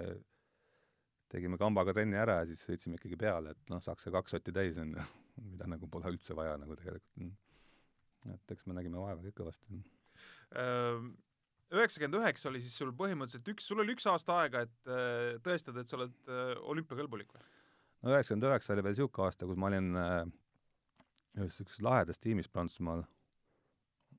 [1.33, 4.55] tegime kambaga trenni ära ja siis sõitsime ikkagi peale, et noh, saaks see kaks sotti
[4.55, 7.33] täis, on ju mida nagu pole üldse vaja nagu tegelikult.
[8.35, 9.83] et eks me nägime vaeva kõik kõvasti.
[11.73, 15.81] Üheksakümmend üheksa oli siis sul põhimõtteliselt üks, sul oli üks aasta aega, et äh, tõestada,
[15.81, 17.47] et sa oled äh, olümpiakõlbulik või?
[18.03, 20.19] no üheksakümmend üheksa oli veel niisugune aasta, kus ma olin äh,
[21.39, 23.07] ühes niisuguses lahedas tiimis Prantsusmaal,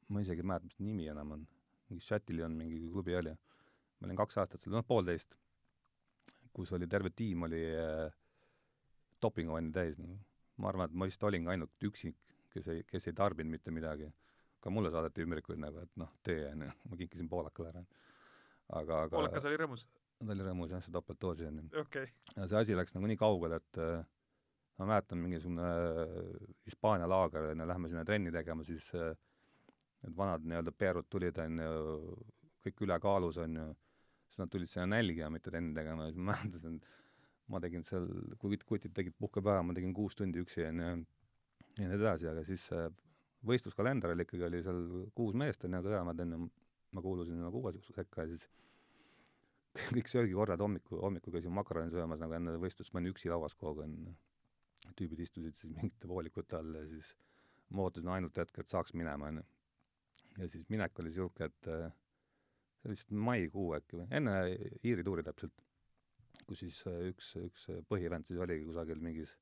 [0.10, 1.46] ma isegi ei mäleta, mis nimi enam on,
[1.92, 3.36] mingi Chatillon mingi klubi oli.
[4.00, 5.38] ma olin kaks aastat seal, noh poolteist,
[6.54, 8.10] kus oli terve tiim oli äh,
[9.22, 10.18] dopinguvanni täis nagu.
[10.64, 12.16] Ma arvan, et ma vist olingi ainult üksik,
[12.54, 14.12] kes ei, kes ei tarbinud mitte midagi.
[14.64, 17.84] ka mulle saadeti ümbrikuid nagu, et noh, tee onju, ma kinkisin poolakale ära.
[18.80, 19.86] aga, aga poolakas oli rõõmus?
[20.24, 21.66] ta oli rõõmus jah, see topeltdoosi onju.
[21.82, 22.36] okei okay..
[22.38, 24.06] ja see asi läks nagu nii kaugele, et äh,
[24.80, 29.12] ma mäletan mingisugune äh, Hispaania laager onju, lähme sinna trenni tegema, siis äh,
[30.04, 31.70] need vanad nii-öelda peerud tulid onju,
[32.64, 33.68] kõik ülekaalus onju,
[34.30, 36.80] siis nad tulid sinna nälgima, mitte trenni tegema ja siis ma mäletan,
[37.52, 38.08] ma tegin seal,
[38.40, 42.66] kui kutid tegid puhkepäeva, ma tegin kuus tundi üksi onju ja nii edasi, aga siis
[42.76, 42.88] äh,
[43.48, 44.84] võistluskalender oli ikkagi, oli seal
[45.18, 46.44] kuus meest onju, aga õemad onju,
[46.94, 48.48] ma kuulusin nagu kuue sekka ja siis
[49.96, 53.82] kõik söögikorrad hommiku, hommikul käisin makaroni söömas nagu enne võistlust, ma olin üksi lauas kogu
[53.82, 54.16] aeg onju.
[55.00, 57.14] tüübid istusid siis mingite voolikute all ja siis
[57.74, 59.44] ma ootasin ainult hetke, et saaks minema onju.
[60.38, 61.90] ja siis minek oli siuke, et äh,
[62.80, 64.36] see oli vist maikuu äkki või, enne
[64.84, 65.66] Iiri tuuri täpselt,
[66.48, 69.38] kus siis äh, üks, üks põhievent siis oligi kusagil mingis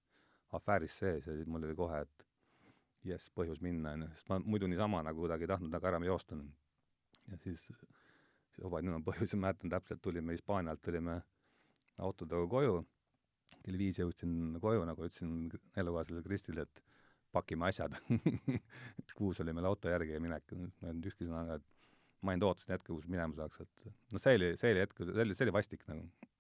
[0.57, 2.27] afääris sees ja siis mul oli kohe, et
[3.07, 6.37] jess, põhjus minna onju, sest ma muidu niisama nagu kuidagi ei tahtnud nagu ära joosta
[7.31, 7.69] ja siis
[8.51, 11.21] siis juba nüüd on põhjus, ma mäletan täpselt, tulime Hispaanialt, tulime
[12.03, 12.79] autodega koju,
[13.61, 16.81] kell viis jõudsin koju, nagu ütlesin elukaaslasele Kristile, et
[17.31, 17.95] pakime asjad.
[19.17, 21.67] Kuus oli meil auto järgi ja minek, ma ei öelnud ühtki sõna, aga et
[22.21, 25.25] ma ainult ootasin hetke, kus minema saaks, et noh, see oli, see oli hetk, see
[25.25, 26.31] oli, see oli vastik nagu.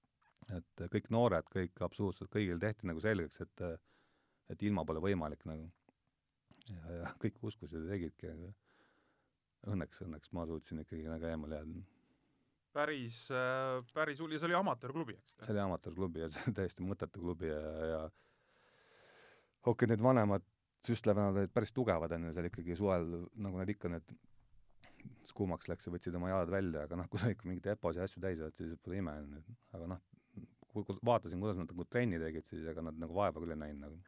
[0.57, 3.65] Et kõik noored, kõik absoluutselt, kõigil tehti nagu selgeks, et
[4.51, 5.69] et ilma pole võimalik nagu.
[6.69, 8.51] ja, ja kõik uskusid ja tegidki, aga
[9.71, 11.83] õnneks, õnneks ma suutsin ikkagi nagu eemale jääda
[12.71, 15.35] päris, äh, päris hull ja see oli amatöörklubi, eks?
[15.45, 17.61] see oli amatöörklubi ja see oli täiesti mõttetu klubi ja,
[17.91, 20.45] ja okei okay,, need vanemad
[20.85, 23.09] süstlevennad olid päris tugevad, onju, seal ikkagi suvel,
[23.45, 24.15] nagu nad ikka need,
[25.37, 28.23] kuumaks läks ja võtsid oma jalad välja, aga noh, kui sa ikka mingeid EPO-si asju
[28.23, 29.43] täis oled, siis pole ime, onju.
[29.77, 30.01] aga noh,
[31.05, 34.01] vaatasin, kuidas nad nagu trenni tegid, siis ega nad nagu vaeva küll ei näinud nagu.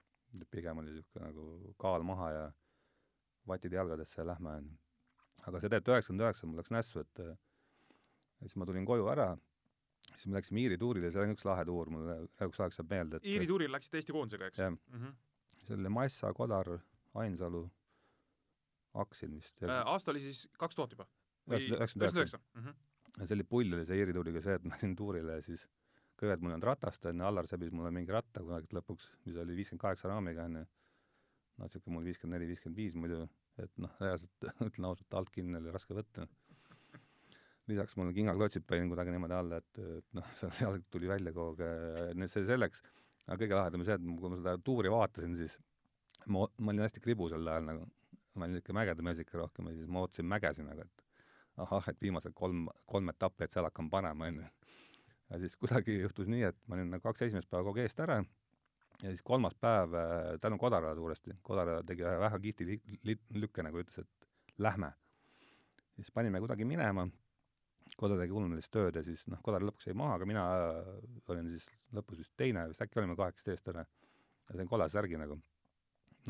[0.51, 2.45] pigem oli niisugune nagu kaal maha ja
[3.47, 4.77] vatid jalgadesse ja lähme, onju.
[5.47, 7.21] aga see tegelikult üheksakümmend üheksa mul läks nässu, et
[8.41, 9.27] siis ma tulin koju ära,
[10.13, 13.19] siis me läksime Iiri tuurile, see on üks lahe tuur, mulle üks aeg saab meelde,
[13.19, 14.63] et Iiri tuuril läksid Eesti koondisega, eks?
[14.63, 15.03] jah mm.
[15.03, 15.13] -hmm.
[15.67, 16.71] see oli Massa, Kodar,
[17.13, 17.67] Ainsalu,
[19.03, 19.63] Aksin vist.
[19.63, 21.07] Äh, aasta oli siis kaks tuhat juba?
[21.49, 22.39] üheksakümmend üheksa.
[22.55, 22.75] Mhm.
[23.23, 25.67] see oli pull oli see Iiri tuuriga see, et ma läksin tuurile ja siis
[26.23, 29.57] kõigepealt mul ei olnud ratast, onju, Allar sebis mulle mingi ratta kunagi lõpuks, mis oli
[29.59, 30.63] viiskümmend kaheksa raamiga, onju.
[31.61, 33.25] noh, siuke mul viiskümmend neli, viiskümmend viis muidu,
[33.61, 36.27] et noh, reaalselt ütlen ausalt, alt kinni oli raske võtta
[37.67, 41.63] lisaks mul kingaklotsid panin kuidagi niimoodi alla, et, et noh, seal jalg tuli välja kogu
[41.63, 42.83] aeg, nüüd see selleks,
[43.27, 45.55] aga kõige lahedam oli see, et kui ma seda tuuri vaatasin, siis
[46.25, 47.87] ma, ma olin hästi kribu sel ajal nagu,
[48.35, 51.89] ma olin niisugune mägede mees ikka rohkem ja siis ma ootasin mägesid nagu, et ahah,
[51.91, 54.49] et viimased kolm, kolm etappi, et seal hakkan panema, onju.
[55.29, 58.19] Ja siis kuidagi juhtus nii, et ma olin nagu kaks esimest päeva kogu eest ära
[59.01, 63.19] ja siis kolmas päev äh, tänu Kodarale suuresti, Kodar tegi ühe väga kihvti li-, li-,
[63.43, 64.93] lükke nagu ütles, et lähme.
[65.95, 67.07] siis panime kuidagi minema
[67.99, 70.93] Koda tegi ulmelist tööd ja siis noh, Kodar lõpuks jäi maha, aga mina äh,
[71.29, 73.85] olin siis lõpus vist teine, vist äkki olime kahekesti eest ära.
[74.49, 75.37] ja sain kollase särgi nagu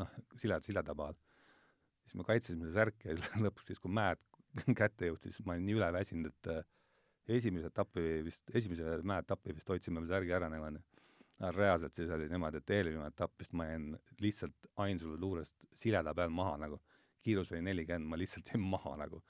[0.00, 1.16] noh, sileda, sileda peal.
[2.04, 4.20] siis me kaitsesime seda särki ja lõpuks siis, kui mäed
[4.80, 6.66] kätte jõudsid, siis ma olin nii üleväsinud, et äh,
[7.28, 10.82] esimese etapi vist, esimese mäeetapi vist hoidsime veel särgi ära niimoodi.
[11.56, 16.30] reaalselt siis oli niimoodi, et eelviimane etapp vist ma jäin lihtsalt Ainsalu luurest sileda peal
[16.30, 16.80] maha nagu.
[17.24, 19.22] kiirus oli nelikümmend, ma lihtsalt jäin maha nagu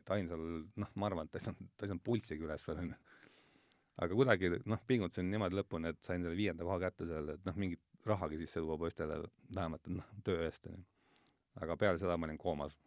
[0.00, 2.82] et Ainsalu, noh, ma arvan, et ta ei saanud, ta ei saanud pulssigi üles veel,
[2.84, 2.98] onju.
[4.04, 7.58] aga kuidagi, noh, pingutasin niimoodi lõpuni, et sain selle viienda koha kätte seal, et noh,
[7.60, 9.20] mingit rahagi sisse tuua poistele,
[9.54, 10.84] vähemalt, noh, töö eest, onju.
[11.60, 12.78] aga peale seda ma olin koomas.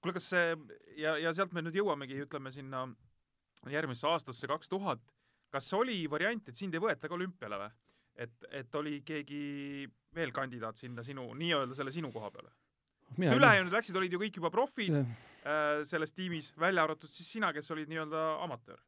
[0.00, 0.52] kuule, kas see
[1.00, 2.86] ja, ja sealt me nüüd jõuamegi, ütleme sinna
[3.70, 5.02] järgmisse aastasse kaks tuhat,
[5.52, 7.70] kas oli variant, et sind ei võeta ka olümpiale või?
[8.22, 12.52] et, et oli keegi veel kandidaat sinna sinu, nii-öelda selle sinu koha peale?
[13.12, 17.52] sest ülejäänud läksid, olid ju kõik juba profid äh, selles tiimis, välja arvatud siis sina,
[17.52, 18.80] kes olid nii-öelda amatöör.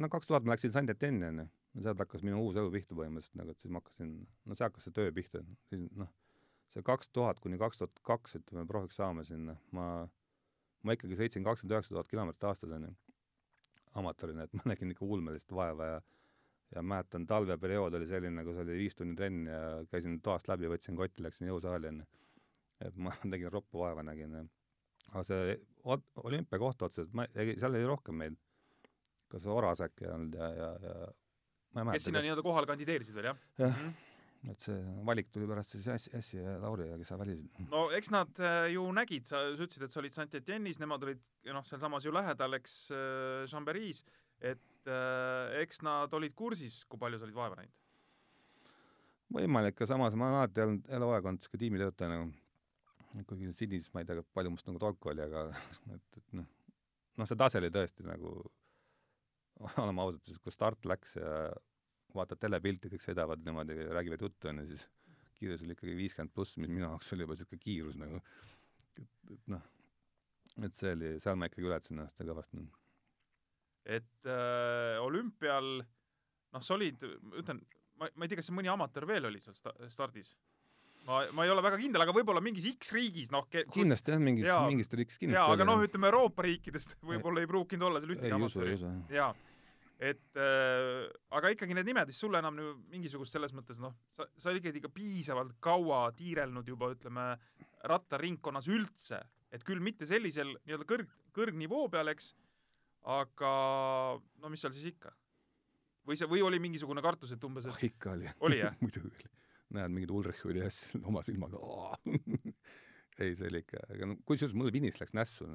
[0.00, 1.48] no kaks tuhat ma läksin San Etienne'i onju,
[1.82, 4.88] sealt hakkas minu uus elu pihta põhimõtteliselt nagu, et siis ma hakkasin, no see hakkas
[4.88, 6.12] see töö pihta, siis noh,
[6.72, 9.88] see kaks tuhat kuni kaks tuhat kaks, ütleme, profiks saama sinna, ma,
[10.82, 12.94] ma ikkagi sõitsin kakskümmend üheksa tuhat kilomeetrit aastas onju,
[13.96, 16.04] amatöörina, et ma nägin ikka ulmelist vaeva ja
[16.74, 20.96] ja mäletan, talveperiood oli selline, kus oli viis tundi trenn ja käisin toast läbi, võtsin
[20.98, 22.06] kotti, läksin jõusaali onju
[22.84, 24.34] et ma tegin roppu vaeva, nägin.
[25.12, 25.54] aga see
[25.86, 28.40] olümpiakoht otseselt, ma, seal oli rohkem meid.
[29.30, 30.92] kas Oras äkki ei olnud ja, ja, ja
[31.74, 31.96] ma ei mäleta.
[31.96, 33.40] kes sinna nii-öelda kohale kandideerisid veel, jah?
[33.58, 34.12] jah mm, -hmm.
[34.50, 34.76] Et see
[35.06, 37.48] valik tuli pärast siis Ässi, Ässi ja Lauri, kes sa valisid.
[37.72, 41.22] no eks nad äh, ju nägid, sa, sa ütlesid, et sa olid Saint-Étienne'is, nemad olid
[41.54, 44.02] noh, sealsamas ju lähedal, eks äh, Chambery's,
[44.40, 47.82] et äh, eks nad olid kursis, kui palju sa olid vaeva näinud?
[49.36, 52.28] võimalik, ja samas ma olen alati olnud eluaeg olnud niisugune tiimitöötaja nagu,
[53.26, 55.48] kuigi Sydneys ma ei tea, palju must nagu tolku oli, aga
[55.96, 56.46] et, et noh,
[57.18, 58.36] noh, see tase oli tõesti nagu,
[59.82, 61.32] oleme ausad, siis kui start läks ja
[62.16, 64.86] vaatad telepilti, kõik sõidavad niimoodi, räägivad juttu, onju, siis
[65.36, 68.20] kiirus oli ikkagi viiskümmend pluss, mis minu jaoks oli juba niisugune kiirus nagu,
[69.02, 69.68] et, noh,
[70.64, 72.64] et see oli, seal ma ikkagi ületasin ennast kõvasti.
[73.98, 75.70] et äh, olümpial,
[76.56, 77.04] noh, sa olid,
[77.42, 77.62] ütlen,
[78.00, 80.32] ma, ma ei tea, kas mõni amatöör veel oli seal sta-, stardis?
[81.06, 83.68] ma, ma ei ole väga kindel, aga võib-olla mingis X riigis, noh kus...
[83.76, 87.90] kindlasti jah, mingis, mingis riikides kindlasti jaa, aga noh, ütleme Euroopa riikidest võib-olla ei pruukinud
[87.90, 88.80] olla seal ühtegi amatööri.
[89.14, 89.34] jaa
[89.96, 92.58] et äh, aga ikkagi need nimed, siis sul enam
[92.92, 97.30] mingisugust selles mõttes noh, sa, sa olid ikkagi ikka piisavalt kaua tiirelnud juba ütleme
[97.88, 99.22] rattaringkonnas üldse,
[99.52, 102.34] et küll mitte sellisel nii-öelda kõrg, kõrgnivoo peal, eks,
[103.08, 103.52] aga
[104.42, 105.14] no mis seal siis ikka?
[106.06, 107.72] või see, või oli mingisugune kartus, et umbes et...
[107.72, 108.28] oh, ikka oli.
[108.46, 109.32] oli jah muidugi oli.
[109.78, 111.58] näed mingit Ulrich oli siis oma silmaga
[113.22, 115.48] ei, see oli ikka, aga no kusjuures mul finiš läks nässu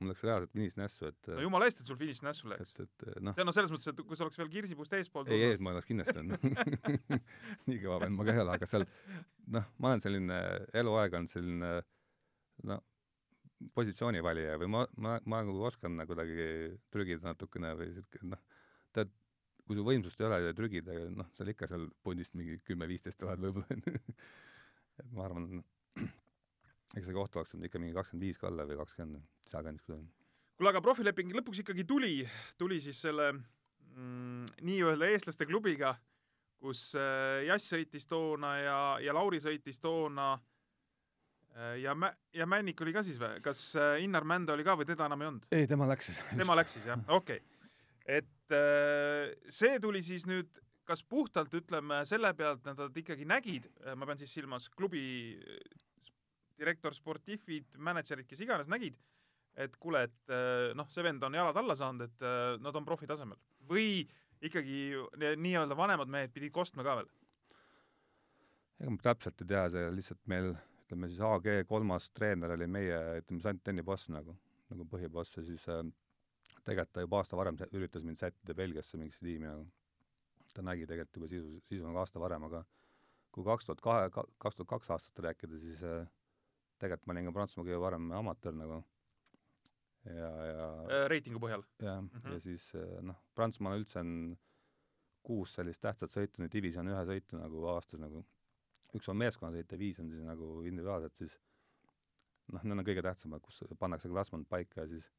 [0.00, 2.74] mul läks reaalselt finiš nässu, et no jumala eest, et sul finiš nässu läks.
[2.82, 3.36] et, et noh.
[3.36, 5.72] see on no selles mõttes, et kui sa oleks veel kirsipuust eespool ei, ees ma
[5.72, 6.44] oleks kindlasti olnud
[7.70, 8.86] nii kõva vend ma ka ei ole, aga seal
[9.56, 10.40] noh, ma olen selline,
[10.82, 11.72] eluaeg on selline
[12.70, 12.82] noh,
[13.76, 18.42] positsioonivalija või ma, ma, ma nagu oskan nagu kuidagi trügida natukene või siuke noh,
[18.96, 19.12] tead,
[19.66, 23.46] kui su võimsust ei ole ja trügida, noh, seal ikka seal pundist mingi kümme-viisteist oled
[23.46, 23.80] võib-olla
[25.00, 25.64] et ma arvan,
[26.94, 30.08] eks see koht oleks olnud ikka mingi kakskümmend viis ka alla või kakskümmend, sealkandis kuidagi.
[30.56, 32.18] kuule, aga profileping lõpuks ikkagi tuli,
[32.60, 35.96] tuli siis selle mm, nii-öelda eestlaste klubiga,
[36.62, 42.80] kus äh, Jass sõitis toona ja, ja Lauri sõitis toona äh, ja Mä-, ja Männik
[42.84, 43.42] oli ka siis või?
[43.44, 45.50] kas äh, Innar Mände oli ka või teda enam ei olnud?
[45.50, 46.22] ei, tema läks siis.
[46.38, 47.82] tema läks siis, jah, okei okay..
[48.20, 53.64] et äh, see tuli siis nüüd kas puhtalt ütleme selle pealt, nad ikkagi nägid,
[53.98, 55.00] ma pean siis silmas klubi
[56.58, 58.96] direktor, sportifid, mänedžerid, kes iganes nägid,
[59.56, 62.88] et kuule, et äh, noh, see vend on jalad alla saanud, et äh, nad on
[62.88, 63.38] profi tasemel.
[63.66, 64.06] või
[64.44, 64.94] ikkagi
[65.40, 67.08] nii-öelda vanemad mehed pidid kostma ka veel?
[68.80, 70.50] ega ma täpselt ei tea, see lihtsalt meil,
[70.84, 74.36] ütleme siis AG kolmas treener oli meie, ütleme, Sant-Tenni boss nagu,
[74.70, 75.80] nagu põhiboss ja siis äh,
[76.66, 79.66] tegelikult ta juba aasta varem üritas mind sättida Belgiasse mingisse tiimi nagu.
[80.54, 82.62] ta nägi tegelikult juba sisu, sisu nagu aasta varem, aga
[83.34, 86.06] kui kaks tuhat kahe, kaks tuhat kaks aastat rääkida, siis äh,
[86.78, 88.80] tegelikult ma olin ka Prantsusmaa kõige varem amatöör nagu
[90.04, 91.64] ja, ja äh, reitingu põhjal?
[91.82, 92.32] jah mm, -hmm.
[92.32, 94.36] ja siis äh, noh, Prantsusmaal üldse on
[95.26, 98.22] kuus sellist tähtsat sõitu, nüüd divisjon ühe sõitu nagu aastas nagu,
[98.94, 101.38] üks on meeskonnasõit ja viis on siis nagu individuaalselt, siis
[102.54, 105.10] noh, need on kõige tähtsamad, kus pannakse klassment paika ja siis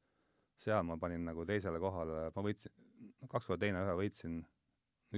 [0.58, 2.72] seal ma panin nagu teisele kohale, ma võitsin,
[3.28, 4.40] kaks korda teine, ühe võitsin,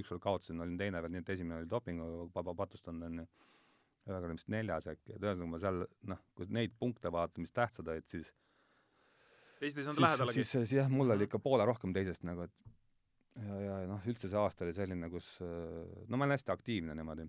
[0.01, 3.27] ükskord kaotasin, olin teine veel, nii et esimene oli dopingu patustanud, onju
[4.09, 5.83] olin vist neljas äkki, et ühesõnaga ma seal
[6.13, 8.33] noh, kui neid punkte vaatad, mis tähtsad olid, siis
[9.61, 10.43] teised ei saanud lähedalegi?
[10.43, 12.71] siis, siis jah, mul oli ikka poole rohkem teisest nagu, et
[13.39, 17.29] ja, ja noh, üldse see aasta oli selline, kus no ma olen hästi aktiivne niimoodi.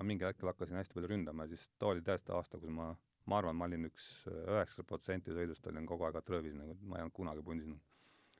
[0.00, 2.90] ma mingil hetkel hakkasin hästi palju ründama ja siis too oli tõesti aasta, kus ma,
[3.28, 7.06] ma arvan, ma olin üks üheksakümmend protsenti sõidust olin kogu aeg atröövis nagu, ma ei
[7.06, 7.80] olnud kunagi pundinud.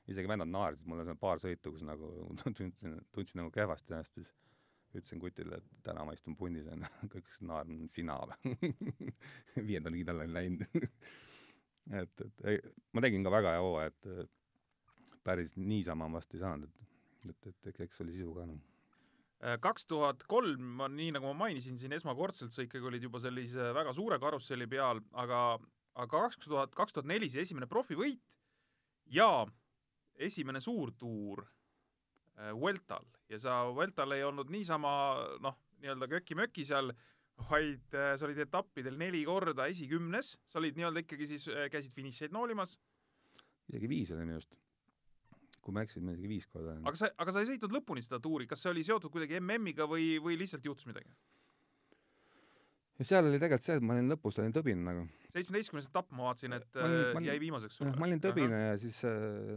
[0.09, 2.11] isegi vennad naersid, mul on seal paar sõitu, kus nagu
[2.43, 2.73] tundsin,
[3.13, 4.33] tundsin nagu kehvasti ennast, siis
[4.95, 8.55] ütlesin kutile, et täna ma istun pundis onju, kõik hakkasid naerma, sina või?
[9.69, 10.65] Viiendal kindlal olen läinud.
[11.97, 12.59] Et, et ei,
[12.93, 16.69] ma tegin ka väga hea hooaja, et päris niisama ma vast ei saanud,
[17.25, 18.59] et, et, et eks oli sisu ka noh
[19.65, 23.95] kaks tuhat kolm, nii nagu ma mainisin siin esmakordselt, sa ikkagi olid juba sellise väga
[23.97, 25.39] suure karusselli peal, aga,
[25.97, 28.21] aga kaks tuhat, kaks tuhat neli see esimene profivõit
[29.09, 29.47] ja
[30.21, 31.43] esimene suurtuur
[32.57, 34.91] Vueltal ja sa Vueltal ei olnud niisama
[35.43, 36.91] noh, nii-öelda köki-möki seal,
[37.49, 41.95] vaid äh, sa olid etappidel neli korda esikümnes, sa olid nii-öelda ikkagi siis, äh, käisid
[41.95, 42.77] finišeid noolimas.
[43.71, 44.57] isegi viis oli minu arust.
[45.61, 46.77] kui ma ei eksi, isegi viis korda.
[46.81, 49.87] aga sa, aga sa ei sõitnud lõpuni seda tuuri, kas see oli seotud kuidagi MM-iga
[49.89, 51.09] või, või lihtsalt juhtus midagi?
[52.99, 55.07] ja seal oli tegelikult see, et ma olin lõpus, olin tõbine nagu.
[55.31, 57.95] seitsmeteistkümnes etapp ma vaatasin, et ma olin, jäi viimaseks sulle.
[57.97, 58.73] ma olin tõbine Aha.
[58.73, 59.01] ja siis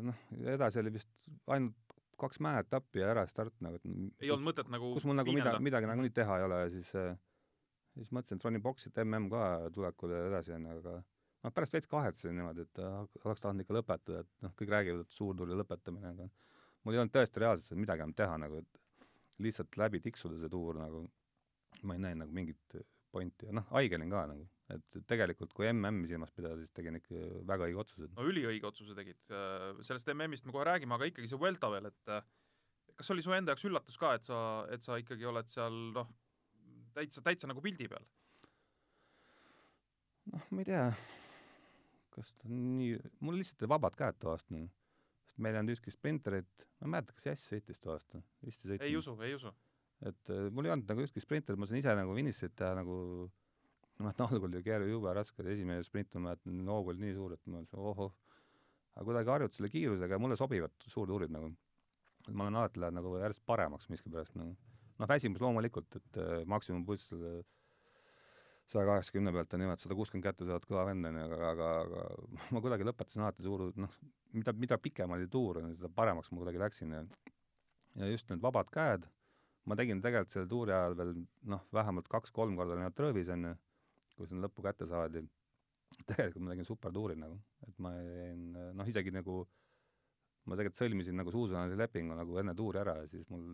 [0.08, 0.22] noh,
[0.54, 1.10] edasi oli vist
[1.52, 1.83] ainult
[2.20, 5.90] kaks mäeetappi ja ärastart nagu, et ei olnud mõtet nagu kus mul nagu midagi, midagi
[5.90, 7.14] nagunii teha ei ole ja siis äh,
[7.98, 9.42] siis mõtlesin, et ronin boksi, et mm ka
[9.74, 13.76] tulekul ja edasi, onju, aga noh, pärast veits kahetsesin niimoodi, et äh, oleks tahtnud ikka
[13.78, 16.28] lõpetada, et noh, kõik räägivad, et suurtuli lõpetamine, aga
[16.84, 19.06] mul ei olnud tõesti reaalselt midagi enam teha nagu, et
[19.44, 21.06] lihtsalt läbi tiksuda see tuur nagu.
[21.82, 22.76] ma ei näinud nagu mingit
[23.14, 26.98] pointi ja noh, haige olin ka nagu, et tegelikult kui MM-i silmas pidada, siis tegin
[26.98, 28.10] ikka väga õige otsuse.
[28.16, 29.20] no üliõige otsuse tegid.
[29.86, 32.14] sellest MM-ist me kohe räägime, aga ikkagi see Vuelta veel, et
[32.98, 34.38] kas oli su enda jaoks üllatus ka, et sa,
[34.74, 36.12] et sa ikkagi oled seal noh,
[36.96, 38.06] täitsa, täitsa nagu pildi peal?
[40.32, 40.86] noh, ma ei tea,
[42.14, 44.72] kas ta nii, mul lihtsalt vabad käed too aasta nagu
[45.34, 48.64] sest meil ei olnud ükski sprinterit, ma ei mäleta, kas Jass sõitis too aasta, vist
[48.64, 48.86] ei sõitnud.
[48.86, 49.50] ei usu, ei usu.
[50.02, 52.98] Et äh, mul ei olnud nagu ükski sprinterit, ma sain ise nagu finišit teha nagu
[54.00, 57.36] noh, et algul oli keeru jube raske, esimene sprint ma mäletan, hoog oli nii suur,
[57.36, 58.14] et ma mõtlesin ohoh,
[58.94, 61.52] aga kuidagi harjutas selle kiirusega ja mulle sobivad suurtuurid nagu.
[62.24, 64.56] et ma olen alati läinud nagu järjest paremaks miskipärast nagu.
[64.98, 67.42] noh, väsimus loomulikult, et äh, maksimumpulss selle
[68.70, 72.04] saja kaheksakümne pealt on niimoodi sada kuuskümmend kätte saavad kõva vend, onju, aga, aga, aga
[72.56, 73.98] ma kuidagi lõpetasin alati suur, noh,
[74.32, 77.04] mida, mida pikem oli tuur, seda paremaks ma kuidagi läksin ja
[77.94, 79.04] ja just need vabad käed,
[79.64, 81.14] ma tegin tegelikult selle tuuri ajal veel
[81.52, 83.54] noh, vähemalt kaks-kolm korda olin tröövis, onju,
[84.16, 85.24] kui see lõppu kätte saadi.
[86.10, 87.38] tegelikult ma tegin supertuuri nagu,
[87.68, 89.44] et ma jäin, noh, isegi nagu
[90.44, 93.44] ma tegelikult sõlmisin nagu suusalise lepingu nagu enne tuuri ära ja siis mul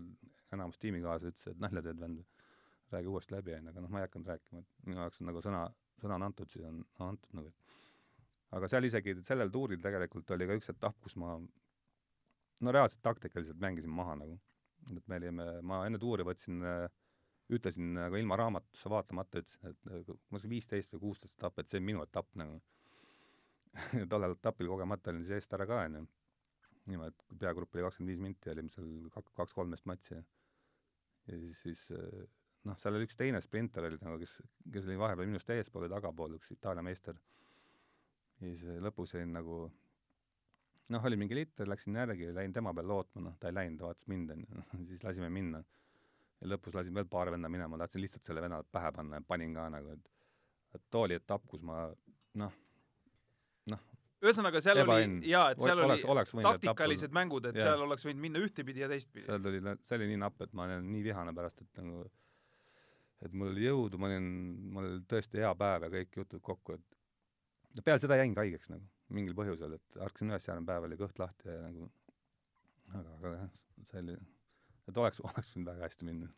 [0.54, 2.24] enamus tiimikaaslased ütles, et nalja teed, vend
[2.90, 5.42] räägi uuesti läbi, onju, aga noh, ma ei hakanud rääkima, et minu jaoks on nagu
[5.44, 5.62] sõna,
[6.02, 7.52] sõna on antud, siis on antud nagu.
[8.58, 11.36] aga seal isegi, sellel tuuril tegelikult oli ka üks etapp, kus ma
[12.60, 14.38] no reaalselt taktikaliselt mängisin maha nagu.
[14.88, 16.64] Et me olime, ma enne tuuri võtsin,
[17.50, 21.80] ütlesin nagu ilma raamatusse vaatamata, ütlesin, et ma see viisteist või kuusteist etapp, et see
[21.82, 22.60] on minu etapp nagu
[24.10, 26.04] tollel etapil kogemata olin siis eest ära ka, onju.
[26.90, 30.16] niimoodi, et peagrupp oli kakskümmend viis minti, olime seal kaks, kaks-kolmteist matši
[31.30, 31.84] ja siis, siis
[32.66, 34.38] noh, seal oli üks teine sprinter oli nagu, kes,
[34.72, 37.18] kes oli vahepeal minust eespool ja tagapool, üks Itaalia meister.
[38.40, 39.62] ja siis lõpus olin nagu
[40.90, 43.90] noh, oli mingi litter, läksin järgi, läin tema peale lootma, noh, ta ei läinud, ta
[43.90, 45.62] vaatas mind, onju, siis lasime minna.
[46.40, 49.54] ja lõpus lasin veel paar venda minema, tahtsin lihtsalt selle venna pähe panna ja panin
[49.54, 50.10] ka nagu, et
[50.74, 51.88] et too oli etapp, kus ma
[52.40, 52.52] noh,
[53.72, 53.82] noh,
[54.22, 55.18] ühesõnaga, seal Ebaõnn.
[55.18, 57.72] oli, jaa, et seal Oleks- oli oleks taktikalised mängud, et Jaa.
[57.72, 59.26] seal oleks võinud minna ühtepidi ja teistpidi.
[59.26, 62.04] seal tuli, see oli nii napp, et ma olin nii vihane pärast, et nagu
[63.24, 64.30] et mul oli jõudu, ma olin,
[64.72, 68.86] mul oli tõesti hea päev ja kõik jutud kokku, et peale seda jäingi haigeks nagu,
[69.14, 71.88] mingil põhjusel, et ärkasin üles, järgmine päev oli kõht lahti ja nagu
[72.94, 73.50] aga, aga jah,
[73.88, 74.16] see oli,
[74.90, 76.30] et oleks, oleks võinud väga hästi minna.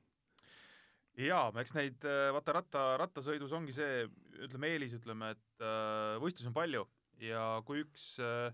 [1.21, 4.07] jaa, eks neid, vaata ratta, rattasõidus ongi see,
[4.47, 6.87] ütleme eelis, ütleme, et äh, võistlusi on palju
[7.23, 8.51] ja kui üks äh,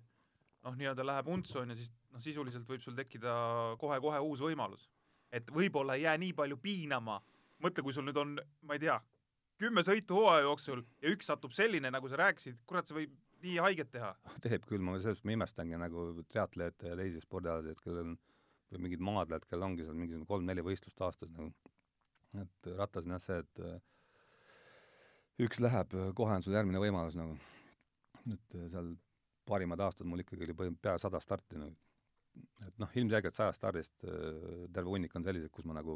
[0.67, 3.35] noh, nii-öelda läheb untsu, on ju, siis noh, sisuliselt võib sul tekkida
[3.81, 4.89] kohe-kohe uus võimalus.
[5.33, 7.19] et võib-olla ei jää nii palju piinama,
[7.61, 8.97] mõtle, kui sul nüüd on, ma ei tea,
[9.61, 13.59] kümme sõitu hooaja jooksul ja üks satub selline, nagu sa rääkisid, kurat, see võib nii
[13.63, 14.15] haiget teha.
[14.45, 18.17] teeb küll, ma selles mõttes ma imestangi nagu triatlete ja teisi spordialaseid, kellel on
[18.73, 21.53] või mingid maadlejad, kellel ongi seal mingisugune kolm-neli võistlust aastas nagu.
[22.43, 23.79] et rattas on jah see, et äh,
[25.47, 27.37] üks läheb, kohe on sul järgmine võimalus nagu.
[28.27, 28.95] et äh, seal
[29.49, 31.77] parimad aastad mul ikkagi oli pea sada starti nagu.
[32.67, 35.95] et noh, ilmselgelt sajast stardist äh, terve hunnik on sellised, kus ma nagu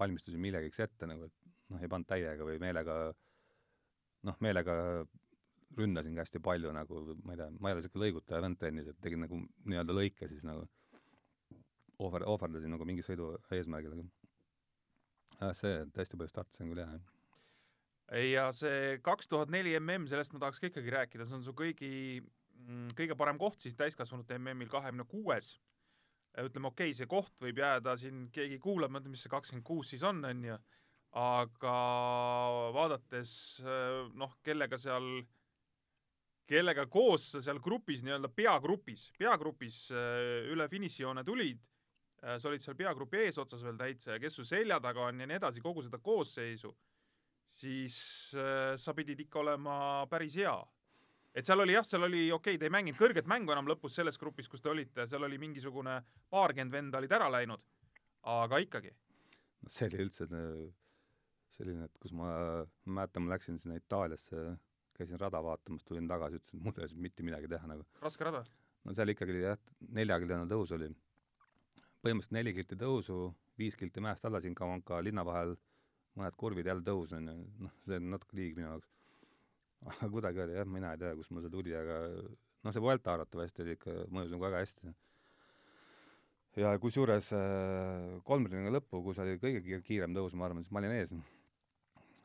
[0.00, 2.98] valmistusin millegiks ette nagu, et noh, ei pannud täiega või meelega
[4.26, 4.74] noh, meelega
[5.76, 9.00] ründasingi hästi palju nagu, ma ei tea, ma ei ole niisugune lõigutaja vend trennis, et
[9.02, 10.64] tegin nagu nii-öelda lõike siis nagu
[11.98, 14.06] ohver, ohverdasin nagu mingi sõidu eesmärgil,
[15.40, 16.96] aga see, et hästi palju startisin küll jah,
[18.14, 21.54] ja see kaks tuhat neli mm, sellest ma tahaks ka ikkagi rääkida, see on su
[21.56, 22.22] kõigi,
[22.98, 25.56] kõige parem koht siis täiskasvanute MM-il, kahekümne kuues.
[26.36, 29.90] ütleme, okei okay,, see koht võib jääda siin, keegi kuulab, mõtleb, mis see kakskümmend kuus
[29.90, 30.58] siis on, on ju,
[31.16, 31.76] aga
[32.76, 33.62] vaadates
[34.14, 35.24] noh, kellega seal,
[36.46, 39.80] kellega koos sa seal grupis, nii-öelda peagrupis, peagrupis
[40.52, 41.58] üle finišijoone tulid,
[42.22, 45.40] sa olid seal peagrupi eesotsas veel täitsa ja kes su selja taga on ja nii
[45.40, 46.70] edasi, kogu seda koosseisu
[47.56, 47.98] siis
[48.36, 49.76] äh, sa pidid ikka olema
[50.10, 50.56] päris hea.
[51.36, 53.96] et seal oli jah, seal oli okei okay,, te ei mänginud kõrget mängu enam lõpus
[53.98, 55.98] selles grupis, kus te olite, seal oli mingisugune
[56.32, 57.62] paarkümmend venda olid ära läinud,
[58.32, 58.92] aga ikkagi.
[59.68, 60.62] see oli üldse äh,
[61.56, 62.32] selline, et kus ma,
[62.84, 64.56] ma mäletan, ma läksin sinna Itaaliasse,
[64.98, 67.86] käisin rada vaatamas, tulin tagasi, ütlesin, et mul ei ole siin mitte midagi teha nagu.
[68.02, 68.44] raske rada?
[68.84, 69.62] no seal ikkagi oli jah,
[69.98, 70.90] neljakülgne tõus oli.
[72.02, 73.20] põhimõtteliselt neli kilti tõusu,
[73.58, 75.56] viis kilti mäest alla siin Kavanka linna vahel
[76.16, 78.92] mõned kurvid jälle tõus on ju, noh, see on natuke liig minu jaoks.
[79.86, 83.12] aga kuidagi oli jah, mina ei tea, kust mul see tuli, aga noh, see Vuelta
[83.14, 84.94] arvatavasti oli ikka, mõjus nagu väga hästi.
[86.62, 90.96] ja kusjuures äh, kolmringi lõppu, kus oli kõige kiirem tõus, ma arvan, siis ma olin
[90.96, 91.12] ees.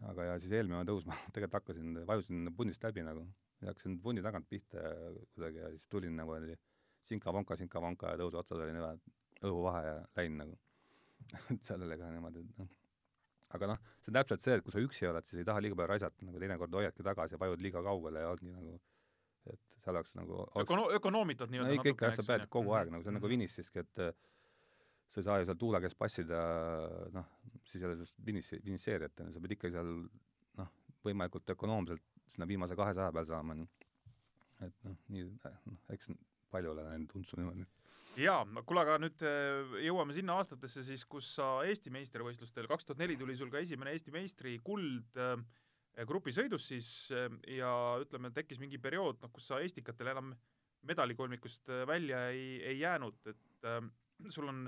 [0.10, 3.26] Aga ja siis eelmine tõus ma tegelikult hakkasin, vajusin pundist läbi nagu.
[3.62, 6.56] Ja hakkasin pundi tagant pihta ja kuidagi ja siis tulin nagu oli
[7.06, 10.58] sinka-vonka, sinka-vonka ja tõusu otsas oli niimoodi õhuvahe ja läin nagu.
[11.54, 12.70] Et seal oli ka niimoodi, et noh.
[13.52, 15.76] Aga noh, see on täpselt see, et kui sa üksi oled, siis ei taha liiga
[15.76, 18.78] palju raisata, nagu teinekord hoiadki tagasi ja vajud liiga kaugele ja ongi nagu
[19.50, 22.88] et seal oleks nagu Ökono-, ökonoomitad no nii-öelda ikka, ikka jah, sa pead kogu aeg
[22.88, 23.34] Mhm, nagu see on nagu mhm.
[23.36, 24.14] finišiski, et äh,
[25.12, 26.40] sa ei saa ju seal tuule käes passida
[27.14, 27.28] noh,
[27.66, 29.92] siis ei ole sinust finiši, finišeerijat, on ju, sa pead ikka seal
[30.60, 30.72] noh,
[31.06, 33.68] võimalikult ökonoomselt sinna viimase kahesaja peal saama, ju.
[34.68, 36.12] et noh, nii, noh, eks
[36.52, 37.66] palju ole läinud untsu niimoodi.
[38.22, 43.04] jaa, kuule, aga nüüd äh, jõuame sinna aastatesse siis, kus sa Eesti meistrivõistlustel, kaks tuhat
[43.04, 45.36] neli tuli sul ka esimene Eesti meistrikuld äh,
[46.08, 47.72] grupisõidus siis äh, ja
[48.04, 50.32] ütleme, tekkis mingi periood, noh, kus sa Estikatel enam
[50.88, 53.82] medalikolmikust äh, välja ei, ei jäänud, et äh,
[54.30, 54.66] sul on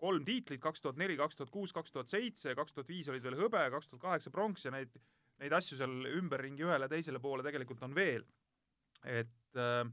[0.00, 3.24] kolm tiitlit, kaks tuhat neli, kaks tuhat kuus, kaks tuhat seitse, kaks tuhat viis olid
[3.24, 4.94] veel hõbe, kaks tuhat kaheksa pronks ja neid,
[5.42, 8.26] neid asju seal ümberringi ühele ja teisele poole tegelikult on veel.
[9.04, 9.84] et äh,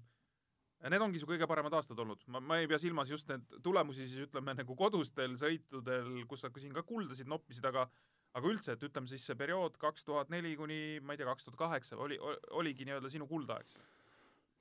[0.91, 4.07] need ongi su kõige paremad aastad olnud, ma, ma ei pea silmas just need tulemusi
[4.07, 7.87] siis ütleme nagu kodustel sõitudel, kus sa siin ka kuldasid noppisid, aga
[8.37, 11.47] aga üldse, et ütleme siis see periood kaks tuhat neli kuni ma ei tea, kaks
[11.47, 12.19] tuhat kaheksa oli,
[12.59, 13.71] oligi nii-öelda sinu kuldaeg?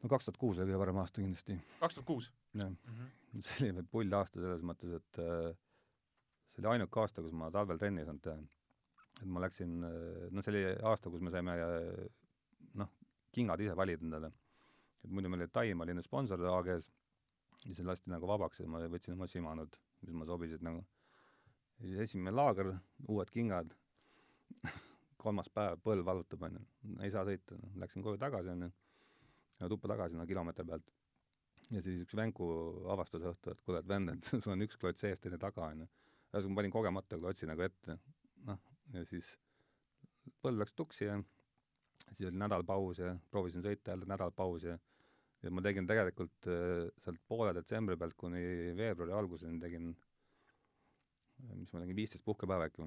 [0.06, 2.30] No kaks tuhat kuus oli kõige parem aasta kindlasti, kaks tuhat kuus?
[2.54, 2.70] jah.
[2.70, 3.46] Mhm.
[3.50, 5.48] see oli pull aasta selles mõttes, et äh,
[6.54, 8.36] see oli ainuke aasta, kus ma talvel trenni ei saanud teha.
[9.16, 9.80] et ma läksin,
[10.30, 12.04] no see oli aasta, kus me saime äh,
[12.82, 12.92] noh,
[13.34, 14.32] kingad ise valida endale.
[15.02, 16.92] et muidu meil oli Taim oli nüüd sponsor AG-s
[17.66, 20.84] ja see lasti nagu vabaks ja ma võtsin oma Shimanud, mis mulle sobisid nagu.
[21.80, 22.72] ja siis esimene laager,
[23.08, 23.74] uued kingad,
[25.22, 26.62] kolmas päev, põlv valutab, onju,
[27.02, 28.70] ei saa sõita, noh, läksin koju tagasi, onju,
[29.70, 30.92] tuppa tagasi, no kilomeetri pealt
[31.74, 32.48] ja siis üks vänku
[32.92, 35.88] avastas õhtul, et kuule, et vend, et sul on üks klots ees, teine taga, onju.
[36.32, 37.98] ühesõnaga ma panin kogemata klotsi nagu ette,
[38.46, 38.60] noh,
[38.94, 39.32] ja siis
[40.42, 41.16] põld läks tuksi ja
[42.12, 44.76] siis oli nädal paus ja proovisin sõita jälle nädal paus ja
[45.44, 48.40] ja ma tegin tegelikult äh, sealt poole detsembri pealt kuni
[48.74, 49.90] veebruari alguseni tegin,
[51.52, 52.86] mis ma tegin, viisteist puhkepäeva äkki.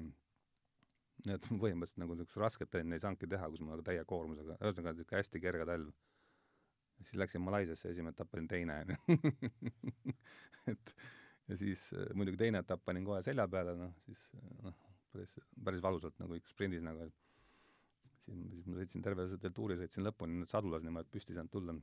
[1.26, 4.58] nii et põhimõtteliselt nagu niisugust rasket trenni ei saanudki teha, kus ma nagu täie koormusega,
[4.58, 5.92] ühesõnaga niisugune hästi kerge talv
[7.00, 9.32] siis läksin Malaisiasse, esimene etapp olin teine, onju.
[10.72, 10.94] et
[11.48, 14.76] ja siis äh, muidugi teine etapp panin kohe selja peale, noh, siis äh, noh,
[15.12, 15.34] päris,
[15.64, 20.06] päris valusalt nagu ikka sprindis nagu, et siin, siis ma sõitsin terve selle tuuri, sõitsin
[20.06, 21.76] lõpuni sadulas niimoodi, et püsti ei saanud tulla.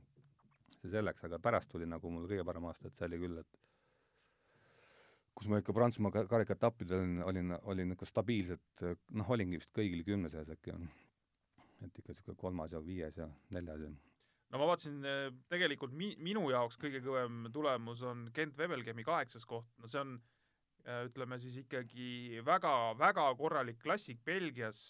[0.78, 3.60] see selleks, aga pärast tuli nagu mul kõige parem aasta, et see oli küll, et
[5.38, 8.84] kus ma ikka Prantsusmaa ka- karikaetappidel olin, olin, olin ikka stabiilselt,
[9.16, 10.76] noh, olingi vist kõigil kümne seas äkki,
[11.86, 13.90] et ikka niisugune kolmas ja viies ja neljas ja
[14.52, 19.44] no ma vaatasin, eh, tegelikult mi-, minu jaoks kõige kõvem tulemus on Kent Wevelgemi kaheksas
[19.48, 20.14] koht, no see on
[20.84, 24.88] eh, ütleme siis ikkagi väga, väga korralik klassik Belgias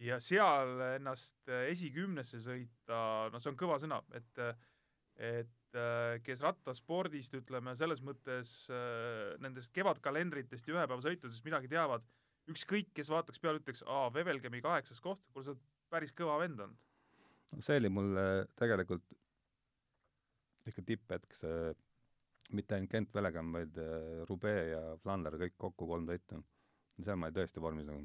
[0.00, 4.44] ja seal ennast eh, esikümnesse sõita, no see on kõva sõna, et
[5.18, 5.78] et
[6.24, 8.52] kes rattaspordist, ütleme, selles mõttes
[9.42, 12.06] nendest kevadkalendritest ja ühepäevasõitudest midagi teavad,
[12.48, 16.62] ükskõik, kes vaataks peale, ütleks, aa, Wevelgemi kaheksas koht, kuule, sa oled päris kõva vend
[16.64, 16.87] olnud.
[17.54, 18.16] No see oli mul
[18.58, 19.04] tegelikult
[20.68, 21.72] ikka tipphetk, see
[22.56, 26.42] mitte ainult Kent Velegam, vaid äh, Roubaix ja Flander kõik kokku kolm sõitu.
[26.98, 28.04] seal ma olin tõesti vormis nagu.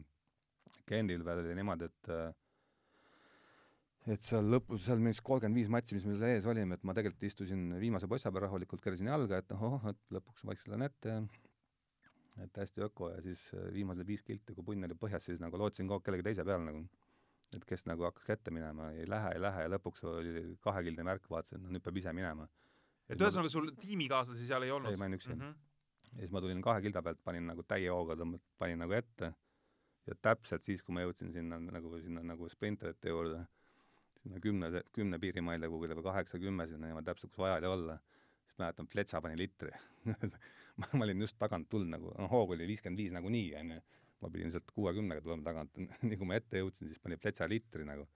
[0.87, 2.31] Kentil veel oli niimoodi, et äh,
[4.13, 6.95] et seal lõpus, seal mingis kolmkümmend viis matši, mis meil seal ees olime, et ma
[6.95, 11.13] tegelikult istusin viimase possa peal rahulikult, keerasin jalga, et ohoh, et lõpuks vaikselt lähen ette
[11.13, 11.21] ja
[12.43, 15.59] et hästi öko ja siis äh, viimased viis kilti, kui punn oli põhjas, siis nagu
[15.59, 16.83] lootsin kogu aeg kellegi teise peale nagu
[17.57, 21.29] et kes nagu hakkas ette minema, ei lähe, ei lähe ja lõpuks oli kahekildne märk,
[21.29, 22.47] vaatasin, et no nüüd peab ise minema.
[23.09, 24.91] et ühesõnaga sul tiimikaaslasi seal ei olnud?
[24.91, 25.41] ei, ma olin üksi mm.
[25.41, 26.11] -hmm.
[26.11, 28.17] ja siis ma tulin kahe kilda pealt, panin nagu täie hooga,
[28.57, 29.33] panin nagu ette
[30.07, 33.45] ja täpselt siis, kui ma jõudsin sinna nagu, sinna nagu sprinterite juurde,
[34.21, 37.97] sinna kümne, kümne piirimaile kuhugile või kaheksa-kümme sinna niimoodi täpselt, kus vaja oli olla,
[38.43, 39.71] siis mäletan, Fletša pani litri
[40.79, 43.81] ma, ma olin just tagant tulnud nagu, noh, hoog oli viiskümmend viis nagunii, onju
[44.23, 47.87] ma pidin sealt kuuekümnega tulema tagant, nii kui ma ette jõudsin, siis pani pletsa litri
[47.87, 48.07] nagu.